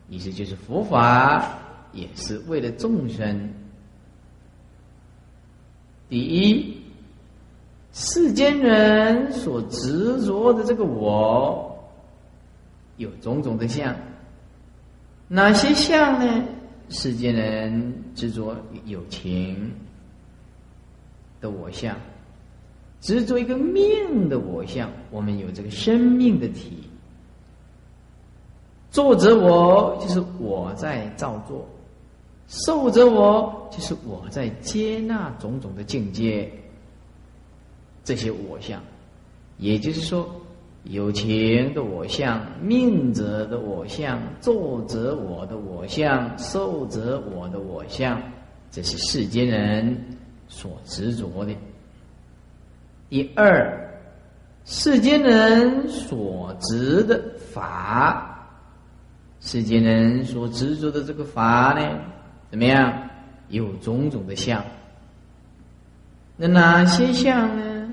[0.08, 1.56] 意思就是佛法
[1.92, 3.48] 也是为了众生。
[6.08, 6.76] 第一，
[7.92, 11.76] 世间人所执着的这个我，
[12.96, 13.94] 有种种的相，
[15.28, 16.44] 哪些相呢？
[16.90, 19.72] 世间人执着友情
[21.40, 21.96] 的我相，
[23.00, 24.90] 执着一个命的我相。
[25.10, 26.84] 我们有这个生命的体，
[28.90, 31.66] 作者我就是我在造作，
[32.48, 36.50] 受者我就是我在接纳种种的境界。
[38.04, 38.82] 这些我相，
[39.58, 40.28] 也就是说。
[40.84, 48.20] 有情的我相，命者的我相，作者我的我相，受者我的我相，
[48.70, 49.96] 这是世间人
[50.46, 51.56] 所执着的。
[53.08, 53.98] 第二，
[54.66, 57.18] 世间人所执的
[57.50, 58.46] 法，
[59.40, 61.98] 世间人所执着的这个法呢，
[62.54, 63.10] 怎么样？
[63.48, 64.64] 有种种的相。
[66.36, 67.90] 那哪些相呢？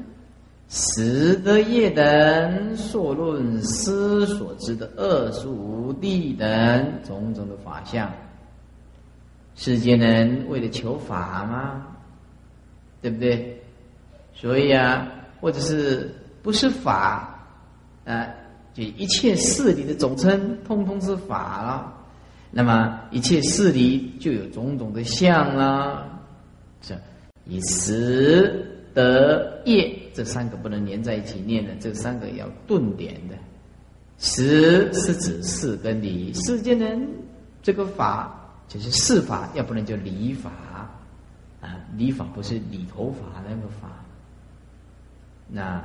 [0.69, 6.47] 十的业等，所论思所知的二十五地等
[7.03, 8.07] 种种的法相，
[9.55, 11.87] 世间人为了求法吗？
[13.01, 13.59] 对不对？
[14.31, 15.07] 所以啊，
[15.39, 17.35] 或者是不是法
[18.05, 18.27] 啊？
[18.75, 21.97] 就一切事理的总称，通通是法了。
[22.51, 26.05] 那么一切事理就有种种的相啦，
[26.81, 26.95] 是
[27.45, 29.97] 以十得业。
[30.13, 33.35] 这三个不能连在一起念的，这三个要顿点的。
[34.19, 37.07] 实是指事跟理，世间人
[37.63, 38.37] 这个法
[38.67, 40.51] 就是事法，要不然就理法
[41.61, 41.79] 啊。
[41.95, 43.89] 理法不是理头法那个法。
[45.47, 45.83] 那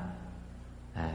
[0.94, 1.14] 哎，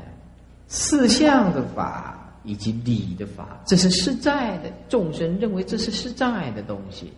[0.68, 7.12] 四相的法以及理的法，这是实在的，众生认为这是实在的东西。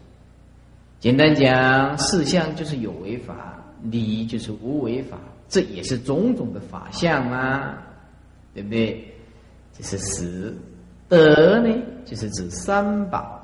[1.00, 5.18] 简单讲，四相就是有为法，理就是无为法。
[5.50, 7.78] 这也是种种的法相啊，
[8.54, 9.06] 对不对？
[9.78, 10.54] 这是十
[11.08, 11.70] 德呢，
[12.06, 13.40] 就是指三宝，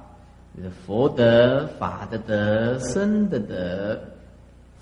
[0.58, 4.00] 就是佛德、法的德、身的德，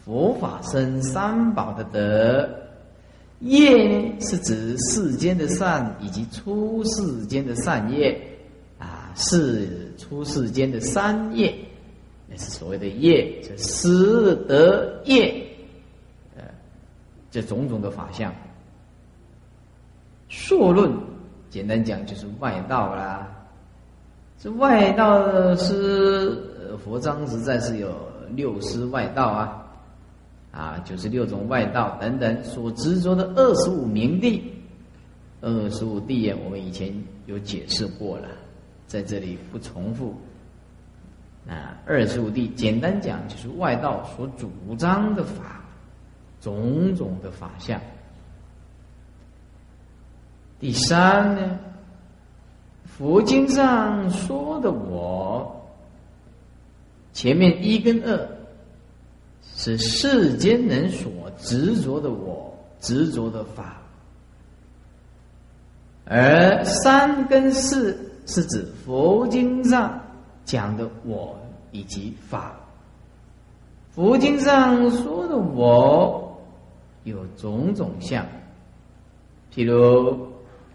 [0.05, 2.49] 佛法身三宝的德。
[3.39, 3.87] 业。
[3.87, 8.19] 呢，是指世间的善以及出世间的善业。
[8.79, 11.51] 啊，是出世间的三业，
[12.29, 15.43] 那是所谓的业，这十德业。
[16.35, 16.43] 呃
[17.31, 18.31] 这种种的法相，
[20.29, 20.91] 硕论，
[21.49, 23.27] 简单讲就是外道啦。
[24.39, 26.37] 这外道是，
[26.83, 27.91] 佛章实在是有
[28.29, 29.66] 六师外道啊，
[30.51, 34.51] 啊，九十六种外道等等，所执着的二十五名地，
[35.41, 36.93] 二十五地我们以前
[37.25, 38.27] 有解释过了，
[38.87, 40.15] 在这里不重复。
[41.47, 45.55] 啊，二十五地，简单讲就是外道所主张的法。
[46.39, 47.81] 种种的法相。
[50.59, 51.57] 第三呢，
[52.85, 55.67] 佛经上说的我，
[57.11, 58.36] 前面一跟二
[59.57, 63.81] 是世间人所执着的我执着的法，
[66.05, 69.99] 而三跟四是指佛经上
[70.45, 71.37] 讲的我
[71.71, 72.55] 以及法。
[73.91, 76.23] 佛经上说的我。
[77.03, 78.25] 有种种相，
[79.53, 80.27] 譬如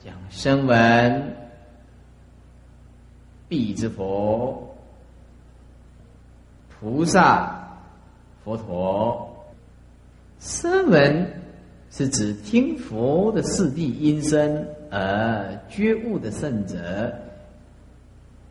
[0.03, 1.37] 讲声闻、
[3.51, 4.75] 必之佛、
[6.71, 7.62] 菩萨、
[8.45, 9.29] 佛陀。
[10.41, 11.43] 声闻
[11.91, 17.15] 是指听佛的四谛音声而觉悟的圣者，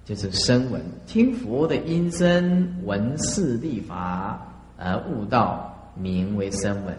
[0.05, 4.41] 就是声闻；听佛的音声闻四谛法
[4.77, 6.97] 而悟道，名为声闻。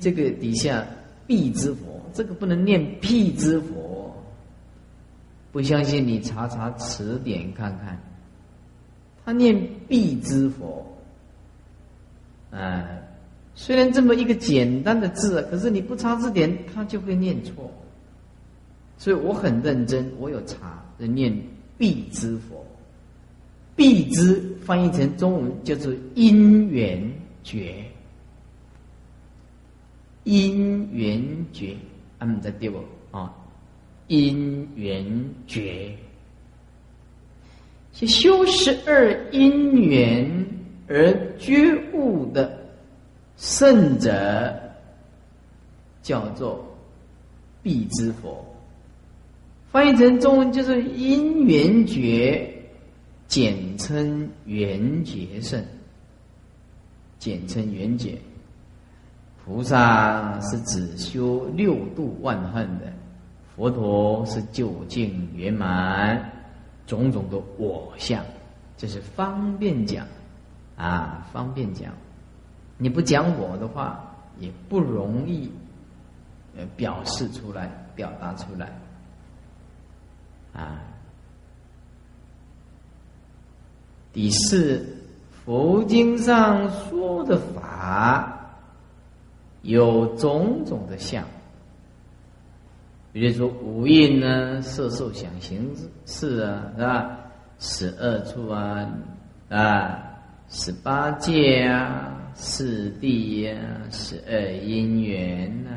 [0.00, 0.84] 这个底下
[1.26, 4.14] 必之佛，这个不能念辟之佛。
[5.50, 7.98] 不相信你查查词典看看，
[9.24, 10.84] 他念必之佛。
[12.50, 12.88] 啊，
[13.54, 17.70] 虽然这么一个简单的字，可是你不查字典，他就会念错。
[18.96, 21.36] 所以我很认真，我有查，念
[21.76, 22.64] 必知佛。
[23.76, 27.00] 必知翻译成中文叫做因缘
[27.44, 27.84] 觉。
[30.24, 31.76] 因缘觉，
[32.18, 32.78] 俺们在对不
[33.12, 33.32] 啊？
[34.08, 35.04] 因缘
[35.46, 35.96] 觉，
[37.92, 40.28] 是修十二因缘
[40.88, 42.58] 而觉悟的
[43.36, 44.54] 圣者，
[46.02, 46.64] 叫做
[47.62, 48.44] 必知佛。
[49.70, 52.50] 翻译成中文就是因缘觉，
[53.26, 55.62] 简称缘觉圣，
[57.18, 58.16] 简称缘觉。
[59.44, 62.90] 菩萨是只修六度万恨的，
[63.54, 66.32] 佛陀是究竟圆满，
[66.86, 68.24] 种种的我相
[68.76, 70.06] 这是方便讲
[70.78, 71.92] 啊，方便讲。
[72.78, 75.50] 你不讲我的话，也不容易
[76.56, 78.72] 呃表示出来、表达出来
[80.54, 80.80] 啊。
[84.12, 84.86] 第四，
[85.44, 88.54] 佛经上说的法
[89.62, 91.24] 有种种的相，
[93.12, 95.74] 比如说五蕴呢，色受想行
[96.06, 97.18] 识啊，是吧？
[97.58, 98.88] 十二处啊，
[99.48, 100.07] 啊，
[100.48, 102.14] 十八界啊。
[102.40, 103.58] 四谛呀，
[103.90, 105.70] 十二因缘呐，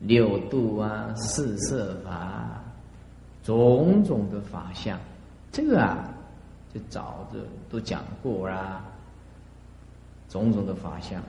[0.00, 2.62] 六度啊，四色法，
[3.42, 5.00] 种种的法相，
[5.50, 6.12] 这个啊，
[6.74, 7.38] 就早就
[7.70, 8.84] 都讲过啦。
[10.28, 11.22] 种种的法相，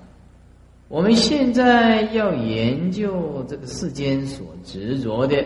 [0.90, 5.42] 我们现在要研究这个世间所执着的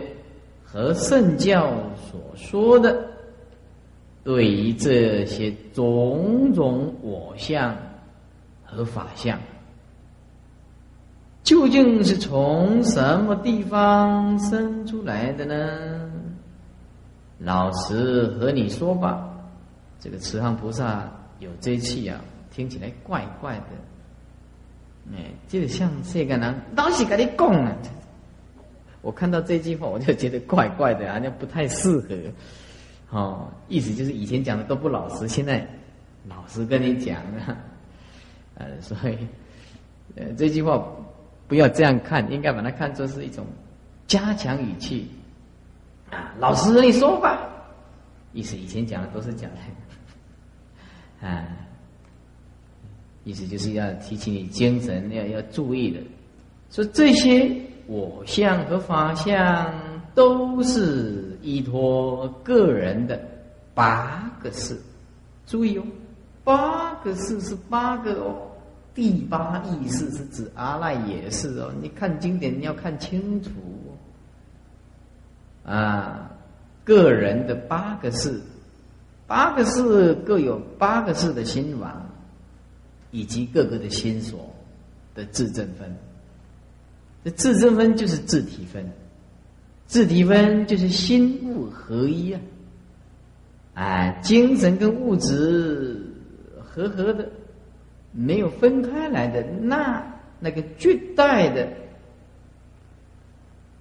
[0.66, 1.72] 和圣教
[2.10, 3.13] 所说的，
[4.24, 7.76] 对于这些种种我相。
[8.76, 9.40] 和法相
[11.44, 16.10] 究竟是从什么地方生出来的呢？
[17.38, 19.30] 老实和你说吧，
[20.00, 21.08] 这个慈航菩萨
[21.38, 22.20] 有这气啊，
[22.50, 25.16] 听起来怪怪的。
[25.16, 27.78] 哎，就像这个人老是跟你讲啊，
[29.04, 32.16] 我看到这句话我就觉得怪怪的，好像不太适合。
[33.14, 35.68] 哦，意思就是以前讲的都不老实，现在
[36.28, 37.56] 老实跟你讲啊。
[38.56, 39.18] 呃，所以，
[40.16, 40.84] 呃，这句话
[41.48, 43.46] 不要这样看，应该把它看作是一种
[44.08, 45.10] 加强语气
[46.12, 46.34] 啊。
[46.40, 47.50] 老实跟你说吧，
[48.32, 49.50] 意思以前讲的都是讲
[51.22, 51.48] 的，啊，
[53.24, 56.00] 意思就是要提起你精神，要要注意的。
[56.70, 57.52] 说这些
[57.86, 59.74] 我相和法相
[60.16, 63.22] 都是依托个人的
[63.76, 64.76] 八个事，
[65.46, 65.84] 注意哦。
[66.44, 68.50] 八个事是八个哦，
[68.96, 71.72] 第八意识是指阿赖耶识哦。
[71.82, 73.50] 你看经典，你要看清楚
[75.66, 76.30] 哦啊。
[76.86, 78.42] 个人的八个事，
[79.26, 82.10] 八个事各有八个事的心王，
[83.12, 84.54] 以及各个的心所
[85.16, 85.96] 的自证分。
[87.24, 88.86] 这自证分就是自体分，
[89.94, 92.42] 自体分就是心物合一啊。
[93.76, 96.04] 哎，精神跟物质。
[96.58, 97.30] 合合的，
[98.12, 100.04] 没有分开来的，那
[100.40, 101.68] 那个绝代的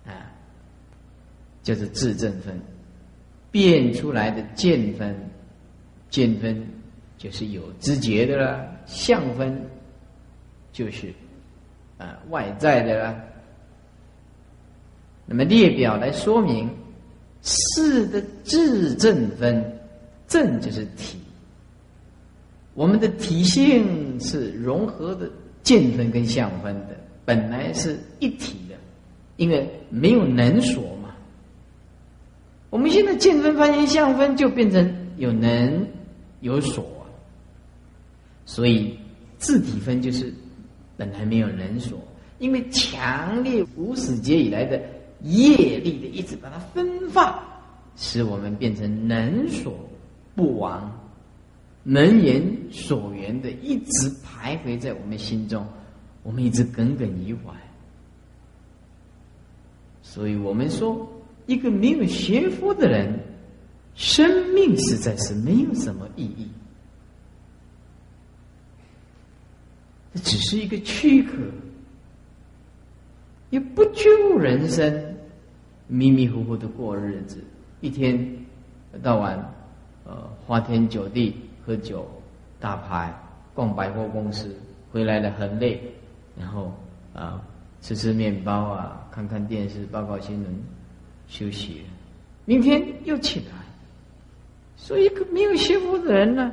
[0.05, 0.29] 啊，
[1.63, 2.61] 就是自证分
[3.51, 5.17] 变出来的见分，
[6.11, 6.63] 见分
[7.17, 9.59] 就是有知觉的了，相分
[10.73, 11.11] 就是
[11.97, 13.32] 啊外在的了。
[15.27, 16.69] 那么列表来说明
[17.41, 19.65] 四的自证分，
[20.29, 21.19] 正就是体。
[22.75, 25.31] 我们的体性是融合的
[25.63, 28.75] 见分跟相分的，本来是一体的，
[29.37, 31.11] 因为没有能所嘛。
[32.71, 35.87] 我们现在见分发现相分，就变成有能
[36.41, 36.85] 有所，
[38.47, 38.99] 所以
[39.39, 40.33] 自体分就是
[40.97, 41.99] 本来没有能所，
[42.39, 44.81] 因为强烈无始劫以来的
[45.23, 47.43] 业力的一直把它分化，
[47.97, 49.75] 使我们变成能所
[50.35, 50.99] 不亡。
[51.85, 55.67] 能言所缘的，一直徘徊在我们心中，
[56.23, 57.53] 我们一直耿耿于怀。
[60.01, 61.11] 所以我们说，
[61.47, 63.19] 一个没有学佛的人，
[63.97, 66.49] 生命实在是没有什么意义，
[70.15, 71.33] 这只是一个躯壳，
[73.51, 75.12] 也不救人生，
[75.87, 77.43] 迷迷糊糊的过日子，
[77.81, 78.19] 一天
[79.03, 79.39] 到晚，
[80.05, 81.35] 呃，花天酒地。
[81.65, 82.05] 喝酒、
[82.59, 83.17] 打牌、
[83.55, 84.53] 逛百货公司，
[84.91, 85.81] 回来了很累，
[86.37, 86.75] 然后
[87.15, 87.41] 啊
[87.81, 90.63] 吃吃面包啊，看看电视，报告新闻，
[91.29, 91.85] 休息了。
[92.47, 93.55] 明天又起来。
[94.75, 96.53] 所以一个没有幸福的人呢，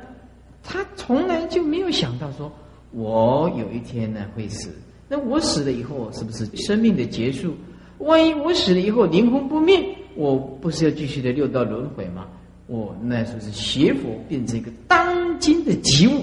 [0.62, 2.48] 他从来就没有想到说，
[2.92, 4.72] 我有一天呢会死。
[5.08, 7.56] 那我死了以后，是不是生命的结束？
[8.00, 9.82] 万一我死了以后灵魂不灭，
[10.14, 12.26] 我不是要继续的六道轮回吗？
[12.66, 16.22] 我那时候是邪佛变成一个当今的急物，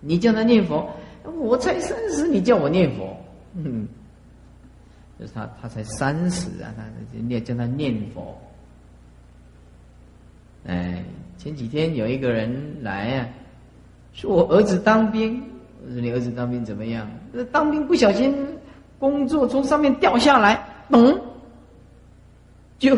[0.00, 0.86] 你叫他念佛，
[1.38, 3.16] 我才三十，你叫我念佛，
[3.54, 3.88] 嗯，
[5.18, 6.84] 就是他他才三十啊，他
[7.18, 8.38] 念叫他念佛。
[10.66, 11.02] 哎，
[11.38, 13.28] 前几天有一个人来啊，
[14.12, 15.42] 说我儿子当兵，
[15.86, 17.10] 我说你儿子当兵怎么样？
[17.32, 18.34] 那当兵不小心
[19.00, 21.18] 工作从上面掉下来，嘣，
[22.78, 22.96] 就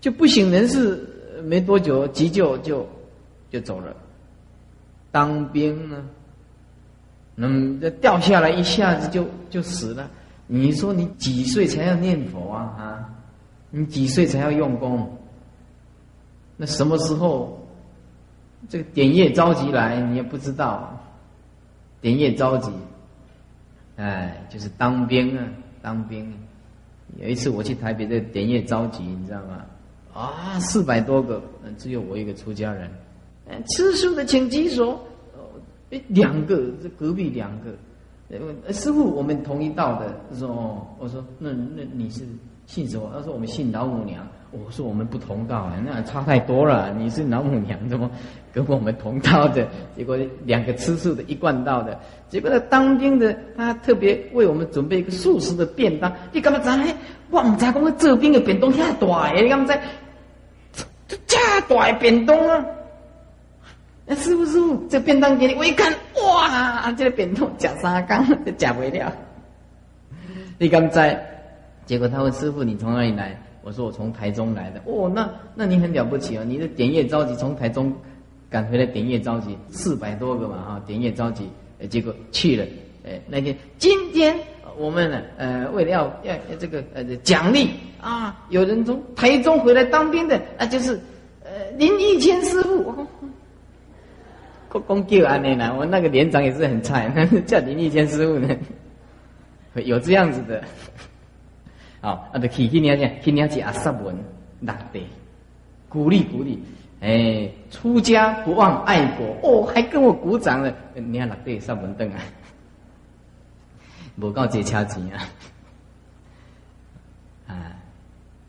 [0.00, 1.10] 就不省人事。
[1.42, 2.86] 没多久，急救就
[3.50, 3.94] 就走了，
[5.10, 6.02] 当兵呢，
[7.34, 10.08] 那么这掉下来一下子就就死了。
[10.46, 12.62] 你说你几岁才要念佛啊？
[12.78, 13.10] 啊，
[13.68, 15.18] 你几岁才要用功？
[16.56, 17.60] 那什么时候
[18.68, 20.98] 这个点业着急来，你也不知道。
[22.00, 22.70] 点业着急，
[23.96, 25.44] 哎，就是当兵啊，
[25.80, 26.32] 当兵。
[27.20, 29.64] 有一次我去台北，这点业着急，你知道吗？
[30.12, 31.42] 啊，四百多个，
[31.78, 32.90] 只有我一个出家人。
[33.68, 34.98] 吃素的请举手。
[35.90, 37.72] 哎，两个，这隔壁两个。
[38.72, 40.12] 师傅，我们同一道的。
[40.30, 42.22] 他说：“哦，我说那那你是
[42.66, 46.92] 姓什么？”他说：“我们姓老母娘。”我说：“我们不同道啊，那差太多了。
[46.94, 48.10] 你是老母娘，怎么
[48.62, 49.66] 跟我们同道的？
[49.96, 51.98] 结果两个吃素的，一贯道的。
[52.28, 56.12] 结果那当兵的，他特别为我们准备一个素食的便当。
[56.32, 56.70] 你干嘛知？
[57.30, 59.78] 我唔知讲个做兵的便当遐大诶，你干嘛知？
[61.08, 61.36] 这这
[61.68, 62.64] 大便当啊！
[64.06, 65.92] 那师傅师傅，这便当给你，我一看，
[66.22, 69.12] 哇，这个便当吃三缸都吃不了。
[70.58, 71.18] 你刚在，
[71.86, 76.44] 结果他问师傅：“你从哪里来？”我说：“我从台中来的。”哦，那那你很了不起啊！
[76.46, 77.92] 你的点业着急，从台中
[78.50, 81.48] 赶回来，点业着急，四百多个嘛哈，点业着急，
[81.88, 82.64] 结果去了。
[83.06, 84.36] 哎，那天今天
[84.76, 87.70] 我们呢，呃，为了要要这个呃奖励
[88.00, 90.98] 啊，有人从台中回来当兵的，那就是
[91.42, 93.06] 呃林义谦师傅。
[94.86, 95.72] 公叫安内呢？
[95.78, 97.08] 我那个连长也是很菜，
[97.46, 98.48] 叫林立谦师傅呢，
[99.74, 100.64] 有这样子的。
[102.00, 104.16] 好，啊，就去去年去，去年去阿萨文
[104.58, 105.02] 那对，
[105.88, 106.60] 鼓励鼓励，
[107.04, 110.74] 哎，出家不忘爱国，哦，还跟我鼓掌了。
[110.94, 112.20] 你看那对萨文凳啊，
[114.18, 115.28] 无够这车钱啊，
[117.52, 117.76] 啊，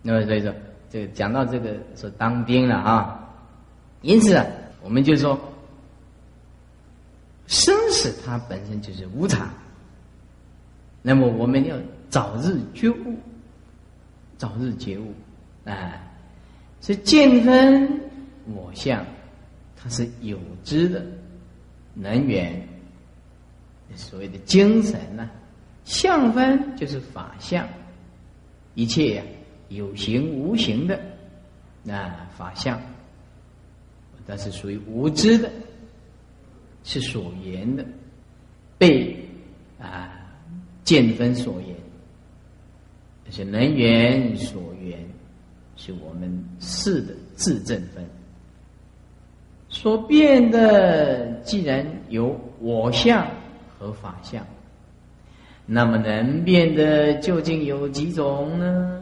[0.02, 0.54] 那么所以说，
[0.90, 3.20] 这个讲到这个说当兵了啊，
[4.02, 4.46] 因此啊，
[4.82, 5.38] 我们就说。
[7.48, 9.48] 生死它本身就是无常，
[11.04, 11.76] 那么我们要
[12.10, 13.16] 早日觉悟，
[14.36, 15.14] 早日觉悟
[15.64, 16.02] 啊！
[16.82, 18.02] 是见分
[18.54, 19.06] 我相，
[19.76, 21.06] 它是有知的
[21.94, 22.68] 能源，
[23.96, 25.30] 所谓的精神呢。
[25.84, 27.68] 相分就是法相，
[28.74, 29.24] 一切呀
[29.70, 31.00] 有形无形的
[31.88, 32.82] 啊法相，
[34.26, 35.52] 但是属于无知的。
[36.88, 37.84] 是所言的，
[38.78, 39.28] 被
[39.80, 40.22] 啊
[40.84, 41.76] 见分所言，
[43.32, 45.04] 是能缘所缘，
[45.76, 48.08] 是我们事的自证分
[49.86, 51.32] 所变的。
[51.44, 53.28] 既然有我相
[53.78, 54.44] 和法相，
[55.68, 59.00] 那么能变的究竟有几种呢？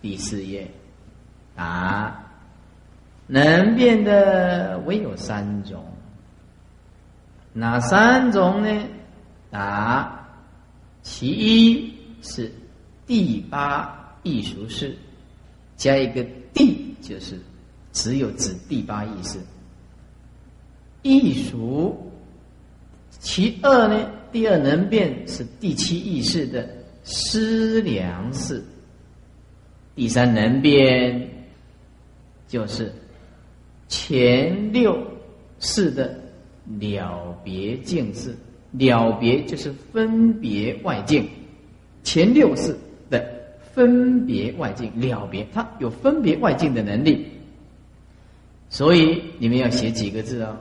[0.00, 0.70] 第四页，
[1.56, 2.24] 答：
[3.26, 5.84] 能变的唯有三种。
[7.52, 8.80] 哪三种呢？
[9.50, 10.24] 答：
[11.02, 11.92] 其一
[12.22, 12.48] 是
[13.08, 14.96] 第八艺术式，
[15.74, 17.36] 加一个“第”，就是
[17.90, 19.40] 只有指第八意识。
[21.02, 21.96] 艺术。
[23.18, 24.10] 其二呢？
[24.32, 26.68] 第二能变是第七意识的
[27.04, 28.62] 思量式。
[29.94, 31.28] 第三能变
[32.48, 32.92] 就是
[33.88, 34.98] 前六
[35.60, 36.18] 式的。
[36.78, 38.36] 了别境事，
[38.70, 41.28] 了别就是分别外境，
[42.04, 42.78] 前六世
[43.10, 43.20] 的
[43.74, 47.26] 分别外境了别，它有分别外境的能力。
[48.70, 50.56] 所以你们要写几个字哦？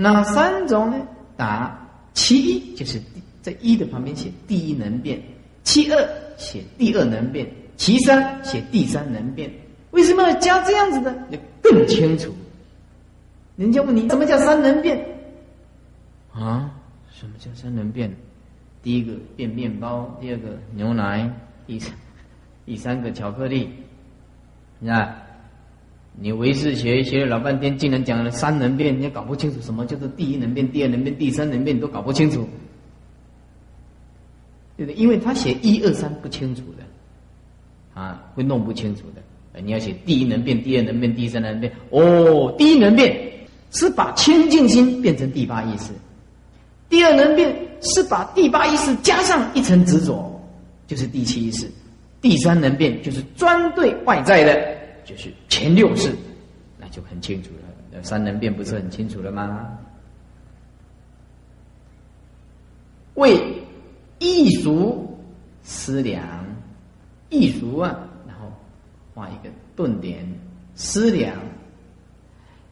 [0.00, 1.06] 哪三种呢？
[1.36, 1.76] 答：
[2.14, 3.02] 其一就是
[3.42, 5.20] 在一的旁边写第一能变，
[5.64, 7.44] 其二写第二能变，
[7.76, 9.50] 其三写第三能变。
[9.90, 11.12] 为什么要加这样子的？
[11.30, 12.32] 要更清楚。
[13.56, 15.04] 人家问你，什么叫三能变？
[16.32, 16.70] 啊，
[17.10, 18.14] 什么叫三能变？
[18.80, 21.28] 第一个变面包，第二个牛奶，
[21.66, 21.92] 第三
[22.64, 23.68] 第三个巧克力。
[24.78, 25.20] 你看，
[26.20, 32.48] 你唯识学学了老半天，竟然讲了三能变，你搞不清楚什么叫做第一能变、第二能变、第三能变，你都搞不清楚，
[34.76, 34.94] 对不对？
[35.00, 39.22] 因为他写一二三不清楚的，啊，会弄不清楚的。
[39.60, 41.72] 你要写第一能变、第二能变、第三能变。
[41.90, 43.16] 哦，第一能变
[43.70, 45.92] 是把清净心变成第八意识。
[46.88, 50.40] 第二能变是把第八意识加上一层执着，
[50.86, 51.66] 就是第七意识；
[52.20, 54.77] 第三能变就是专对外在的，
[55.08, 56.14] 就是前六识，
[56.78, 58.02] 那就很清楚了。
[58.02, 59.78] 三能变不是很清楚了吗？
[63.14, 63.42] 为
[64.18, 65.18] 艺术
[65.62, 66.44] 思量，
[67.30, 68.52] 艺术啊，然后
[69.14, 70.24] 画一个顿点，
[70.74, 71.34] 思量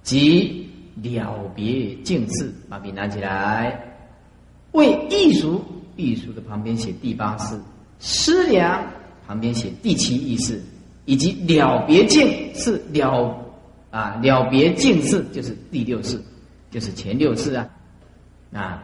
[0.03, 0.71] 即
[1.03, 3.83] 了别境事，把笔拿起来。
[4.73, 5.65] 为艺术，
[5.97, 7.57] 艺术的旁边写第八事；
[7.99, 8.87] 思量
[9.27, 10.63] 旁边写第七意识，
[11.07, 13.35] 以及了别境是了
[13.91, 16.23] 啊，了别境是就是第六事，
[16.71, 17.67] 就是前六事啊
[18.53, 18.83] 啊。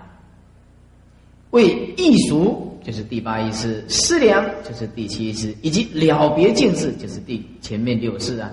[1.51, 1.67] 为
[1.99, 8.51] 艺术就是第八意识，思量就是第七意识，以及了别境是就是第前面六事啊。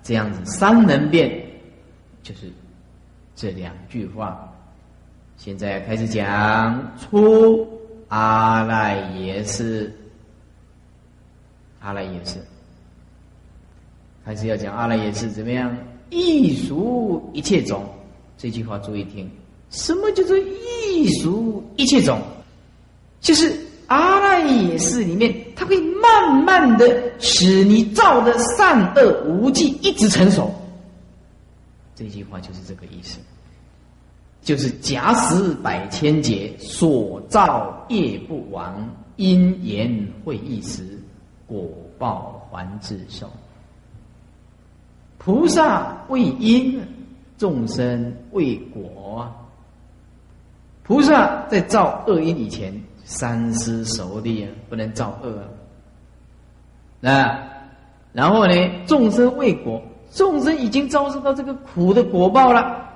[0.00, 1.28] 这样子三能变，
[2.22, 2.50] 就是
[3.34, 4.48] 这两句话。
[5.36, 7.66] 现在开始讲出
[8.08, 9.92] 阿赖耶识，
[11.88, 12.36] 阿赖耶识，
[14.22, 15.74] 还是要讲阿赖耶识怎么样？
[16.10, 17.82] 艺术一切种，
[18.36, 19.26] 这句话注意听。
[19.70, 22.20] 什么叫做艺术一切种？
[23.22, 25.34] 就是阿赖耶识里面。
[25.56, 30.54] 它会慢慢的使你造的善恶无忌一直成熟。
[31.96, 33.18] 这句话就是这个意思，
[34.42, 38.86] 就是假使百千劫所造业不亡，
[39.16, 40.97] 因缘会一时，
[41.48, 41.68] 果
[41.98, 43.28] 报还自受。
[45.18, 46.80] 菩萨为因，
[47.36, 49.28] 众生为果。
[50.84, 52.72] 菩萨在造恶因以前。
[53.10, 55.40] 三思熟虑啊，不能造恶
[57.00, 57.10] 啊。
[57.10, 57.40] 啊，
[58.12, 58.52] 然后呢，
[58.86, 62.86] 众生为果，众生已经遭受到这个苦的果报了，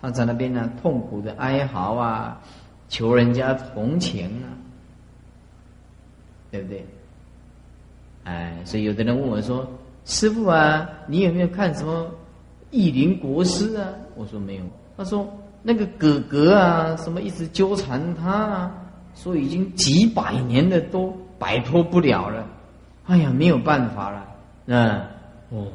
[0.00, 2.40] 他在那边呢，痛苦的哀嚎啊，
[2.88, 4.48] 求人家同情啊，
[6.50, 6.86] 对不对？
[8.24, 9.66] 哎，所以有的人问我说
[10.04, 12.10] ：“师傅啊，你有没有看什么
[12.70, 14.64] 意林国师啊？”我说没有。
[14.96, 15.26] 他说
[15.62, 18.78] 那个哥哥啊，什么一直纠缠他啊。
[19.14, 22.46] 说已经几百年的都摆脱不了了，
[23.04, 24.26] 哎呀，没有办法了，
[24.64, 25.02] 嗯，
[25.50, 25.66] 哦，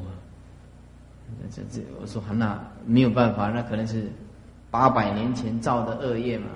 [1.52, 4.12] 这这，我说那没有办法，那可能是
[4.72, 6.48] 八百年前造的恶业嘛，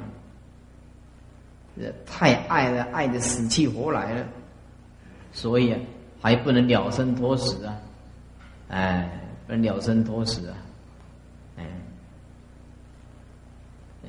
[2.04, 4.26] 太爱了，爱的死去活来了，
[5.32, 5.80] 所以啊，
[6.22, 7.78] 还不能了生脱死啊，
[8.70, 9.10] 哎，
[9.48, 10.58] 不能了生脱死啊，
[11.58, 11.66] 哎，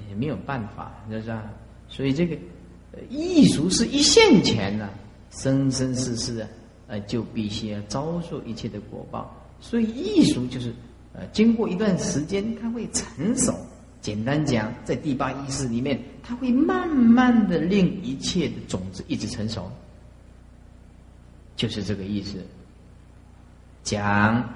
[0.09, 1.45] 也没有办法，是不是啊？
[1.89, 2.37] 所以这个。
[3.09, 4.87] 艺术是一线钱呐，
[5.31, 6.49] 生生世世啊，
[6.89, 9.35] 呃，就必须要遭受一切的果报。
[9.61, 10.75] 所以艺术就是，
[11.14, 13.55] 呃，经过一段时间，它会成熟。
[14.03, 19.73] 简单讲，在第八意识里面，它会慢慢的令一切的种子一直成熟，
[21.63, 22.39] 就是这个意思。
[23.85, 24.53] 讲，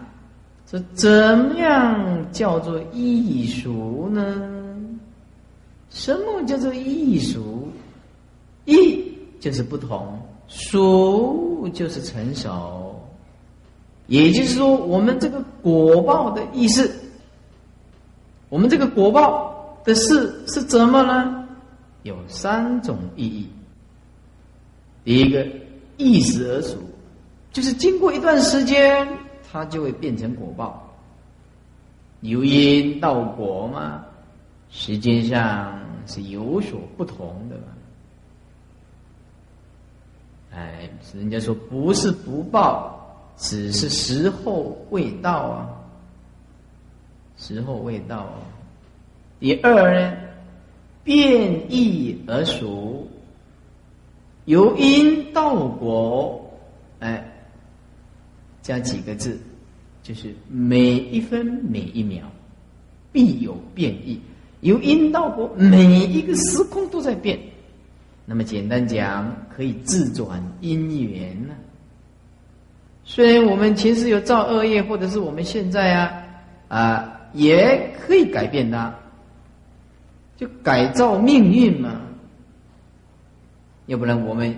[0.67, 4.25] 这怎么样叫做艺术呢？
[5.89, 7.69] 什么叫做艺术？
[8.65, 13.01] 艺就是不同，熟就是成熟，
[14.09, 16.91] 也就是说，我们这个果报的意思，
[18.49, 21.47] 我们这个果报的事是怎么呢？
[22.03, 23.49] 有三种意义。
[25.05, 25.47] 第一个，
[25.99, 26.77] 意识而熟，
[27.57, 29.09] 就是经过一段时间，
[29.51, 30.95] 它就会变成果报，
[32.21, 34.05] 由因到果嘛，
[34.69, 37.63] 时间上是有所不同的嘛。
[40.53, 45.67] 哎，人家说不是不报，只是时候未到啊，
[47.39, 48.19] 时候未到。
[48.19, 48.37] 啊。
[49.41, 50.15] 第二呢，
[51.03, 53.09] 变异而熟，
[54.45, 56.43] 由因到果，
[58.67, 59.39] 加几个字，
[60.03, 62.29] 就是每一分每一秒
[63.12, 64.21] 必有变异，
[64.62, 67.39] 由因到果，每一个时空都在变。
[68.25, 71.55] 那么简单讲，可以自转因缘呢。
[73.05, 76.25] 虽然我们前世有造恶业，或者是我们现在啊
[76.67, 78.93] 啊也可以改变它，
[80.37, 82.01] 就改造命运嘛。
[83.87, 84.53] 要不然我们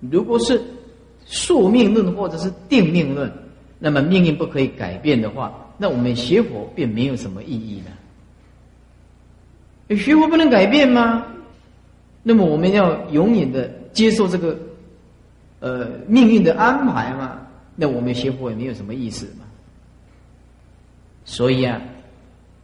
[0.00, 0.58] 如果是
[1.32, 3.32] 宿命论或者是定命论，
[3.78, 7.82] 那么命运不可以改变的话，那我们学佛便没有什么意义
[9.88, 9.96] 了。
[9.96, 11.24] 学佛不能改变吗？
[12.22, 14.58] 那么我们要永远的接受这个，
[15.60, 17.40] 呃，命运的安排嘛？
[17.76, 19.46] 那我们学佛也没有什么意思嘛。
[21.24, 21.80] 所以啊，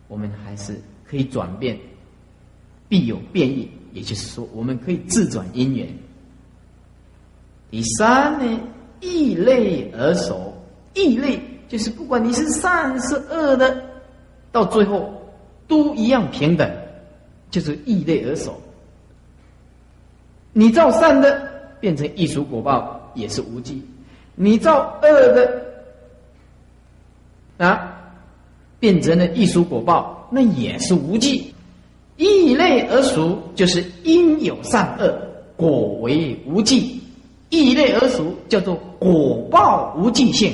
[0.08, 1.78] 我们还是可以转变，
[2.86, 5.88] 必有变异，也就是说，我们可以自转因缘。
[7.70, 8.60] 第三呢，
[9.00, 10.54] 异类而守，
[10.94, 11.38] 异类
[11.68, 13.82] 就是不管你是善是恶的，
[14.50, 15.12] 到最后
[15.66, 16.70] 都一样平等，
[17.50, 18.58] 就是异类而守。
[20.52, 21.48] 你造善的
[21.78, 23.82] 变成艺术果报也是无忌，
[24.34, 25.62] 你造恶的
[27.58, 27.94] 啊
[28.80, 31.54] 变成了异熟果报，那也是无记。
[32.16, 35.16] 异类而熟，就是因有善恶，
[35.54, 36.97] 果为无记。
[37.50, 40.52] 异类而熟，叫做果报无尽性。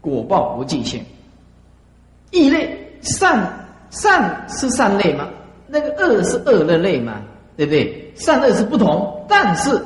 [0.00, 1.02] 果报无尽性。
[2.30, 5.28] 异类善善是善类吗？
[5.66, 7.22] 那个恶是恶的类吗？
[7.56, 8.12] 对不对？
[8.14, 9.80] 善恶是不同，但是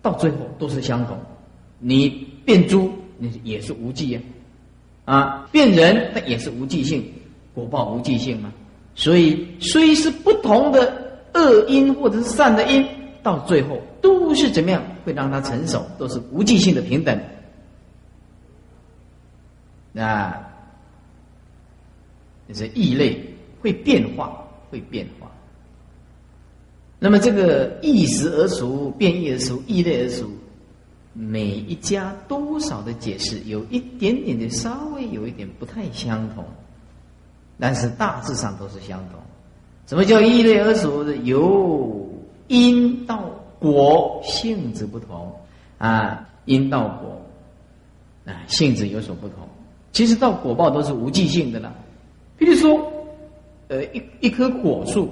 [0.00, 1.16] 到最后都是相同。
[1.78, 2.08] 你
[2.44, 4.20] 变猪，你也是无忌呀。
[5.04, 7.04] 啊，变人那也是无忌性，
[7.54, 8.52] 果报无忌性嘛。
[8.94, 12.86] 所以虽是不同的恶因或者是善的因，
[13.22, 14.82] 到最后都是怎么样？
[15.04, 17.20] 会让他成熟，都是无尽性的平等。
[19.96, 20.48] 啊，
[22.48, 23.22] 就是异类
[23.60, 24.32] 会变化，
[24.70, 25.30] 会变化。
[26.98, 30.28] 那么这个异时而熟，变异而熟，异类而熟。
[31.14, 36.42] 每一家多少的解释有一点点的稍微有一点不太相同，
[37.58, 39.20] 但是大致上都是相同。
[39.86, 41.14] 什么叫异类而熟的？
[41.16, 42.08] 有
[42.48, 43.24] 因到
[43.58, 45.32] 果性质不同
[45.78, 47.20] 啊，因到果
[48.26, 49.48] 啊性质有所不同。
[49.92, 51.72] 其实到果报都是无记性的了。
[52.38, 52.92] 比如说，
[53.68, 55.08] 呃，一一棵果树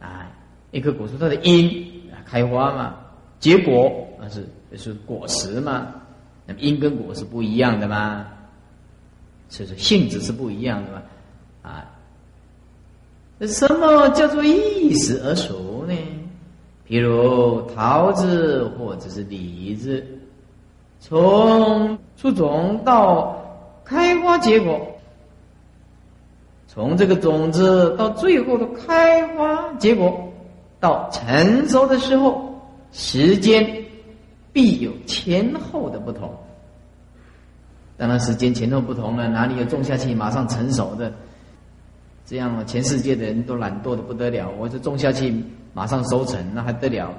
[0.00, 0.30] 啊，
[0.70, 1.68] 一棵果树它的因
[2.12, 2.94] 啊开花嘛，
[3.40, 4.46] 结果那是。
[4.76, 5.86] 是果实嘛？
[6.46, 8.26] 那么因跟果是不一样的嘛？
[9.48, 11.02] 所以说性质是不一样的嘛？
[11.62, 11.86] 啊，
[13.46, 15.54] 什么叫做意识而熟？
[16.88, 20.04] 譬如桃子或者是李子，
[21.00, 23.36] 从出种到
[23.84, 24.80] 开花结果，
[26.68, 30.30] 从这个种子到最后的开花结果，
[30.80, 32.54] 到成熟的时候，
[32.92, 33.82] 时间。
[34.52, 36.32] 必有前后的不同，
[37.96, 41.12] 当然时间前后不同了，哪里有种下去马上成熟的？
[42.26, 45.34] 这样全世界的人都懒惰的不得了，我这种下去
[45.72, 47.14] 马上收成，那还得了？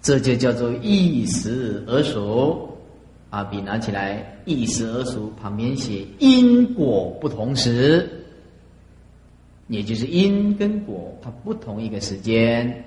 [0.00, 2.68] 这就叫做一时而熟。
[3.30, 8.10] 啊，笔拿起来，一时而熟，旁边写因果不同时，
[9.68, 12.84] 也就是因跟果它不同一个时间。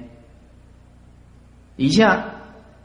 [1.78, 2.32] 以下。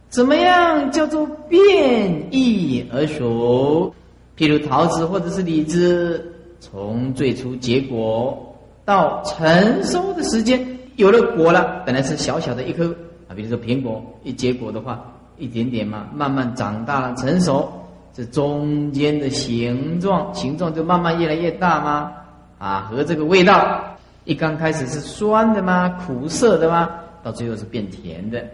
[0.08, 3.94] 怎么样叫做变异而熟？
[4.36, 8.54] 譬如桃子或者是李子，从最初结果
[8.84, 10.64] 到成熟的时间，
[10.96, 12.94] 有了果了，本来是小小的一颗
[13.28, 15.02] 啊，比如说苹果一结果的话，
[15.38, 17.66] 一点点嘛，慢慢长大了成熟，
[18.12, 22.12] 这中间的形状形状就慢慢越来越大吗？
[22.58, 25.88] 啊，和这个味道，一刚开始是酸的吗？
[26.06, 26.90] 苦涩的吗？
[27.22, 28.44] 到最后是变甜的。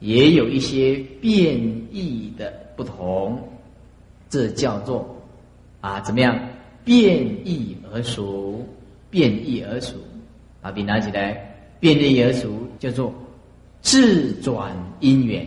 [0.00, 1.54] 也有一些变
[1.90, 3.38] 异的不同，
[4.28, 5.06] 这叫做
[5.80, 6.38] 啊怎么样？
[6.84, 8.64] 变异而熟，
[9.10, 9.96] 变异而熟。
[10.60, 13.12] 把笔拿起来，变异而熟叫做
[13.80, 15.46] 自转因缘。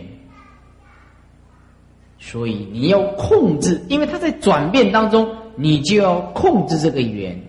[2.18, 7.40] 所以你要控制，因为它在转变当中，你就要控制这个缘。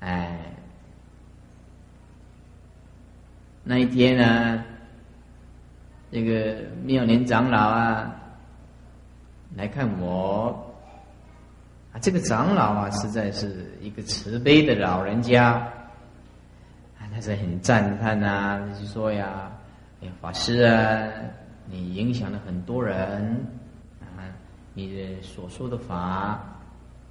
[0.00, 0.40] 哎。
[3.66, 4.62] 那一天呢，
[6.10, 8.14] 那个妙莲长老啊
[9.56, 10.74] 来看我
[11.92, 15.52] 啊，这个长老啊实在是一个慈悲的老人家
[16.98, 19.52] 啊，他是很赞叹呐，就说呀
[20.02, 21.08] ：“哎呀，法师啊，
[21.70, 23.46] 你影响了很多人
[24.00, 24.26] 啊，
[24.74, 26.44] 你的所说的法，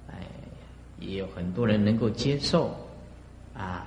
[0.08, 0.16] 哎，
[0.98, 2.76] 也有很多人能够接受
[3.56, 3.86] 啊。”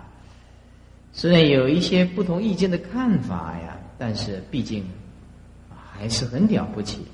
[1.13, 4.83] 虽然有一些不同意见的看法呀，但是毕竟
[5.93, 7.05] 还是很了不起。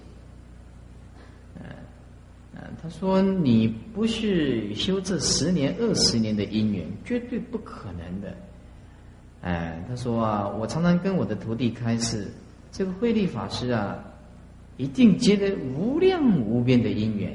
[2.83, 8.35] 他说你不是修这十年、二十年的因缘，绝对不可能的。
[9.41, 12.27] 哎，他说啊，我常常跟我的徒弟开示，
[12.73, 14.03] 这个慧力法师啊，
[14.75, 17.33] 一定结得无量无边的因缘。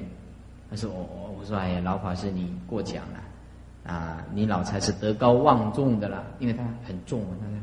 [0.68, 3.90] 他说我我我说哎呀，老法师你过奖了。
[3.90, 7.62] 啊，你老才是德高望重的啦，因为他很重啊，他很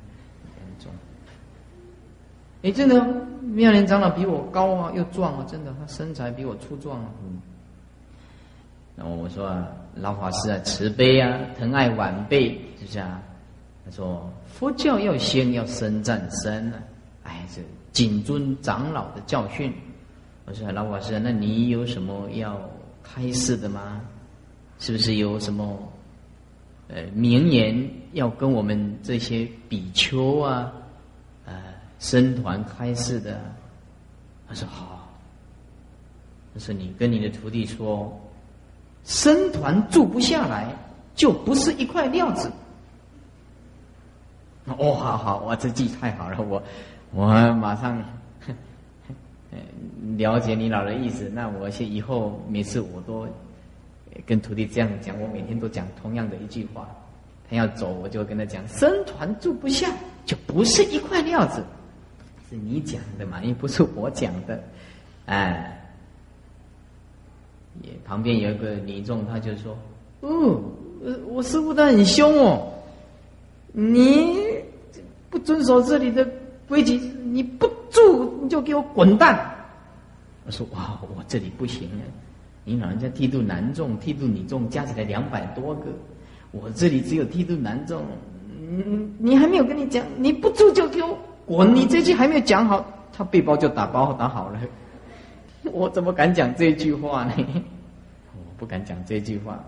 [0.79, 0.91] 重。
[2.63, 2.99] 哎，真的，
[3.43, 7.11] 妙莲长老比我高啊，又壮啊，真的，他身材比我粗壮啊。
[7.23, 7.39] 嗯。
[8.95, 13.21] 然后我说啊，老法师啊，慈悲啊，疼爱晚辈，是不是啊？
[13.85, 16.79] 他说佛教要先要深战深啊，
[17.23, 19.73] 哎，这谨遵长老的教训。
[20.45, 22.59] 我说老法师，那你有什么要
[23.03, 24.01] 开示的吗？
[24.79, 25.77] 是不是有什么？
[26.87, 30.71] 呃，名言要跟我们这些比丘啊，
[31.45, 31.55] 呃，
[31.97, 33.41] 僧团开示的，
[34.47, 35.11] 他说好，
[36.53, 38.15] 他说你跟你的徒弟说，
[39.05, 40.67] 僧团住不下来，
[41.15, 42.51] 就不是一块料子。
[44.65, 46.61] 哦，好好，我这记太好了，我
[47.11, 48.03] 我马上
[50.17, 51.29] 了解你老的意思。
[51.29, 53.27] 那我以后每次我都
[54.25, 56.89] 跟徒弟这样讲，我每天都讲同样的一句话。
[57.47, 59.87] 他要走，我就跟他讲：僧团住不下，
[60.25, 61.63] 就不是一块料子。
[62.49, 63.39] 是你讲的嘛？
[63.43, 64.63] 又不是我讲的，
[65.27, 65.79] 哎。
[67.81, 69.77] 也旁边有一个女众，他就说
[70.21, 70.61] ：“哦，
[71.27, 72.71] 我师傅他很凶哦，
[73.71, 74.37] 你
[75.29, 76.27] 不遵守这里的
[76.67, 79.51] 规矩，你不住你就给我滚蛋。”
[80.47, 82.03] 我说：“哇，我这里不行啊！
[82.63, 85.85] 你老人家剃度男众、剃度女众加起来两百多个，
[86.51, 88.01] 我这里只有剃度男众。
[88.59, 91.75] 嗯，你还没有跟你讲，你不住就给我滚！
[91.75, 94.59] 你这句还没有讲好，他背包就打包打好了。”
[95.73, 97.33] 我怎么敢讲这句话呢？
[98.33, 99.63] 我不敢讲这句话。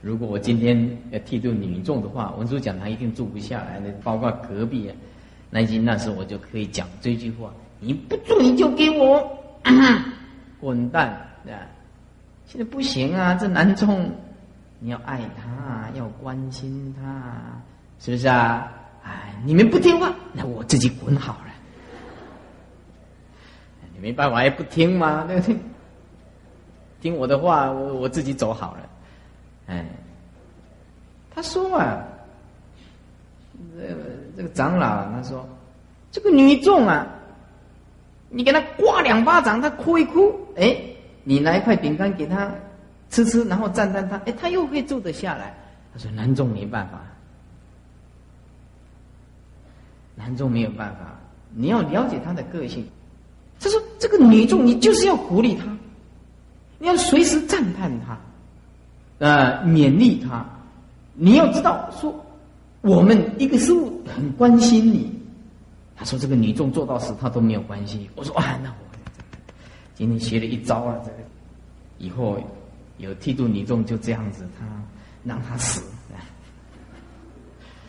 [0.00, 4.90] 如果我今天要剃度女众的话，文殊讲堂一定住不下来那，包括隔壁
[5.50, 7.50] 南京那时候我就可以讲这句话：
[7.80, 9.20] 你不住你就给我
[10.60, 11.08] 滚蛋！
[11.46, 11.66] 啊，
[12.46, 14.10] 现在不行啊，这男众
[14.78, 17.32] 你要爱他，要关心他，
[17.98, 18.70] 是不是啊？
[19.04, 21.47] 哎，你们不听话，那我自己滚好了。
[24.00, 25.56] 没办法，也不听嘛，对不对？
[27.00, 28.88] 听我的话，我我自己走好了。
[29.66, 29.86] 哎，
[31.34, 32.02] 他说啊，
[33.76, 34.02] 这个
[34.36, 35.48] 这个长老他说，
[36.10, 37.06] 这个女众啊，
[38.30, 40.76] 你给他刮两巴掌，他哭一哭，哎，
[41.22, 42.50] 你拿一块饼干给他
[43.10, 45.54] 吃吃，然后赞赞他，哎，他又会住得下来。
[45.92, 47.00] 他说男众没办法，
[50.16, 51.16] 男众没有办法，
[51.54, 52.88] 你要了解他的个性。
[53.60, 55.64] 他说：“这个女众，你就是要鼓励她，
[56.78, 58.16] 你要随时赞叹她，
[59.18, 60.46] 呃，勉励她。
[61.14, 62.14] 你要知道，说
[62.82, 65.12] 我们一个师傅很关心你。”
[65.96, 68.76] 他说：“这个女众做到死，他都没有关系。”我说：“啊，那我
[69.96, 71.16] 今天学了一招啊，这个
[71.98, 72.38] 以后
[72.98, 74.64] 有剃度女众就这样子，他
[75.24, 75.82] 让他死，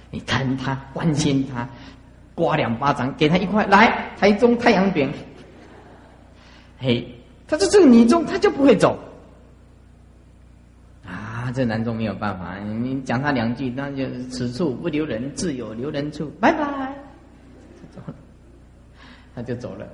[0.10, 1.70] 你疼他，关心他，
[2.34, 5.08] 刮两巴掌，给他一块来台中太阳饼。”
[6.80, 7.06] 嘿，
[7.46, 8.98] 他说这个女中他就不会走，
[11.06, 16.96] 啊，这男中没有办法，你讲他两句，那就此处不留人，自有留人处，拜拜，
[17.94, 18.16] 走了，
[19.36, 19.86] 他就走了。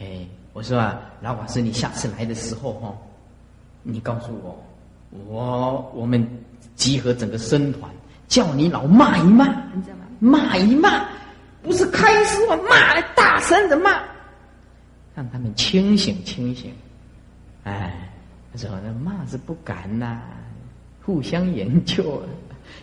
[0.00, 2.92] 哎，我说啊，老法师，你下次来的时候哈，
[3.84, 4.64] 你告诉我，
[5.28, 6.26] 我我们
[6.74, 7.88] 集合整个僧团，
[8.26, 10.06] 叫你老骂一骂，你知道吗？
[10.18, 11.06] 骂一骂，
[11.62, 14.02] 不是开始我骂，大声的骂。
[15.18, 16.72] 让他们清醒清醒，
[17.64, 18.08] 哎，
[18.52, 20.22] 他说那骂是不敢呐，
[21.02, 22.22] 互相研究，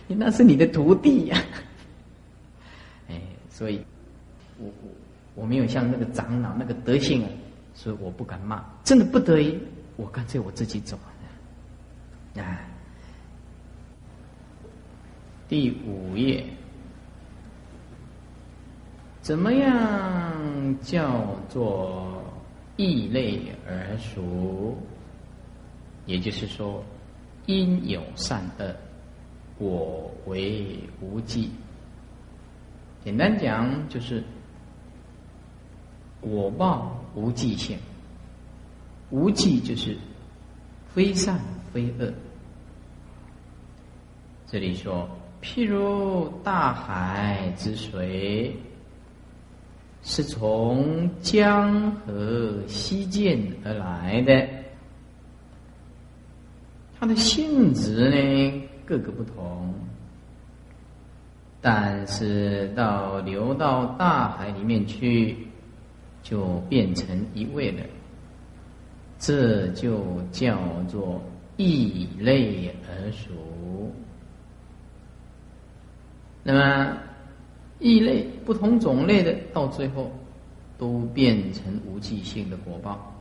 [0.06, 1.42] 你那是你的徒弟呀，
[3.08, 3.18] 哎，
[3.48, 3.82] 所以，
[4.58, 4.90] 我我
[5.34, 7.30] 我没有像那个长老那个德性啊，
[7.74, 9.58] 所以我不敢骂，真的不得已，
[9.96, 10.98] 我干脆我自己走，
[12.36, 12.60] 啊，
[15.48, 16.44] 第五页。
[19.22, 22.15] 怎么样叫做
[22.76, 24.76] 异类而俗？
[26.04, 26.84] 也就是说，
[27.46, 28.76] 因有善恶，
[29.58, 31.50] 果为无记。
[33.04, 34.22] 简单讲，就是
[36.20, 37.78] 果报无记性，
[39.10, 39.96] 无记就是
[40.92, 41.40] 非善
[41.72, 42.12] 非恶。
[44.46, 45.08] 这里说，
[45.42, 48.54] 譬如大海之水。
[50.08, 54.48] 是从江河西涧而来的，
[56.96, 59.74] 它的性质呢各个不同，
[61.60, 65.36] 但是到流到大海里面去，
[66.22, 67.82] 就变成一味了，
[69.18, 70.56] 这就叫
[70.88, 71.20] 做
[71.56, 73.92] 异类而属。
[76.44, 76.96] 那么。
[77.78, 80.10] 异类不同种类的，到最后
[80.78, 83.15] 都变成无记性的果报。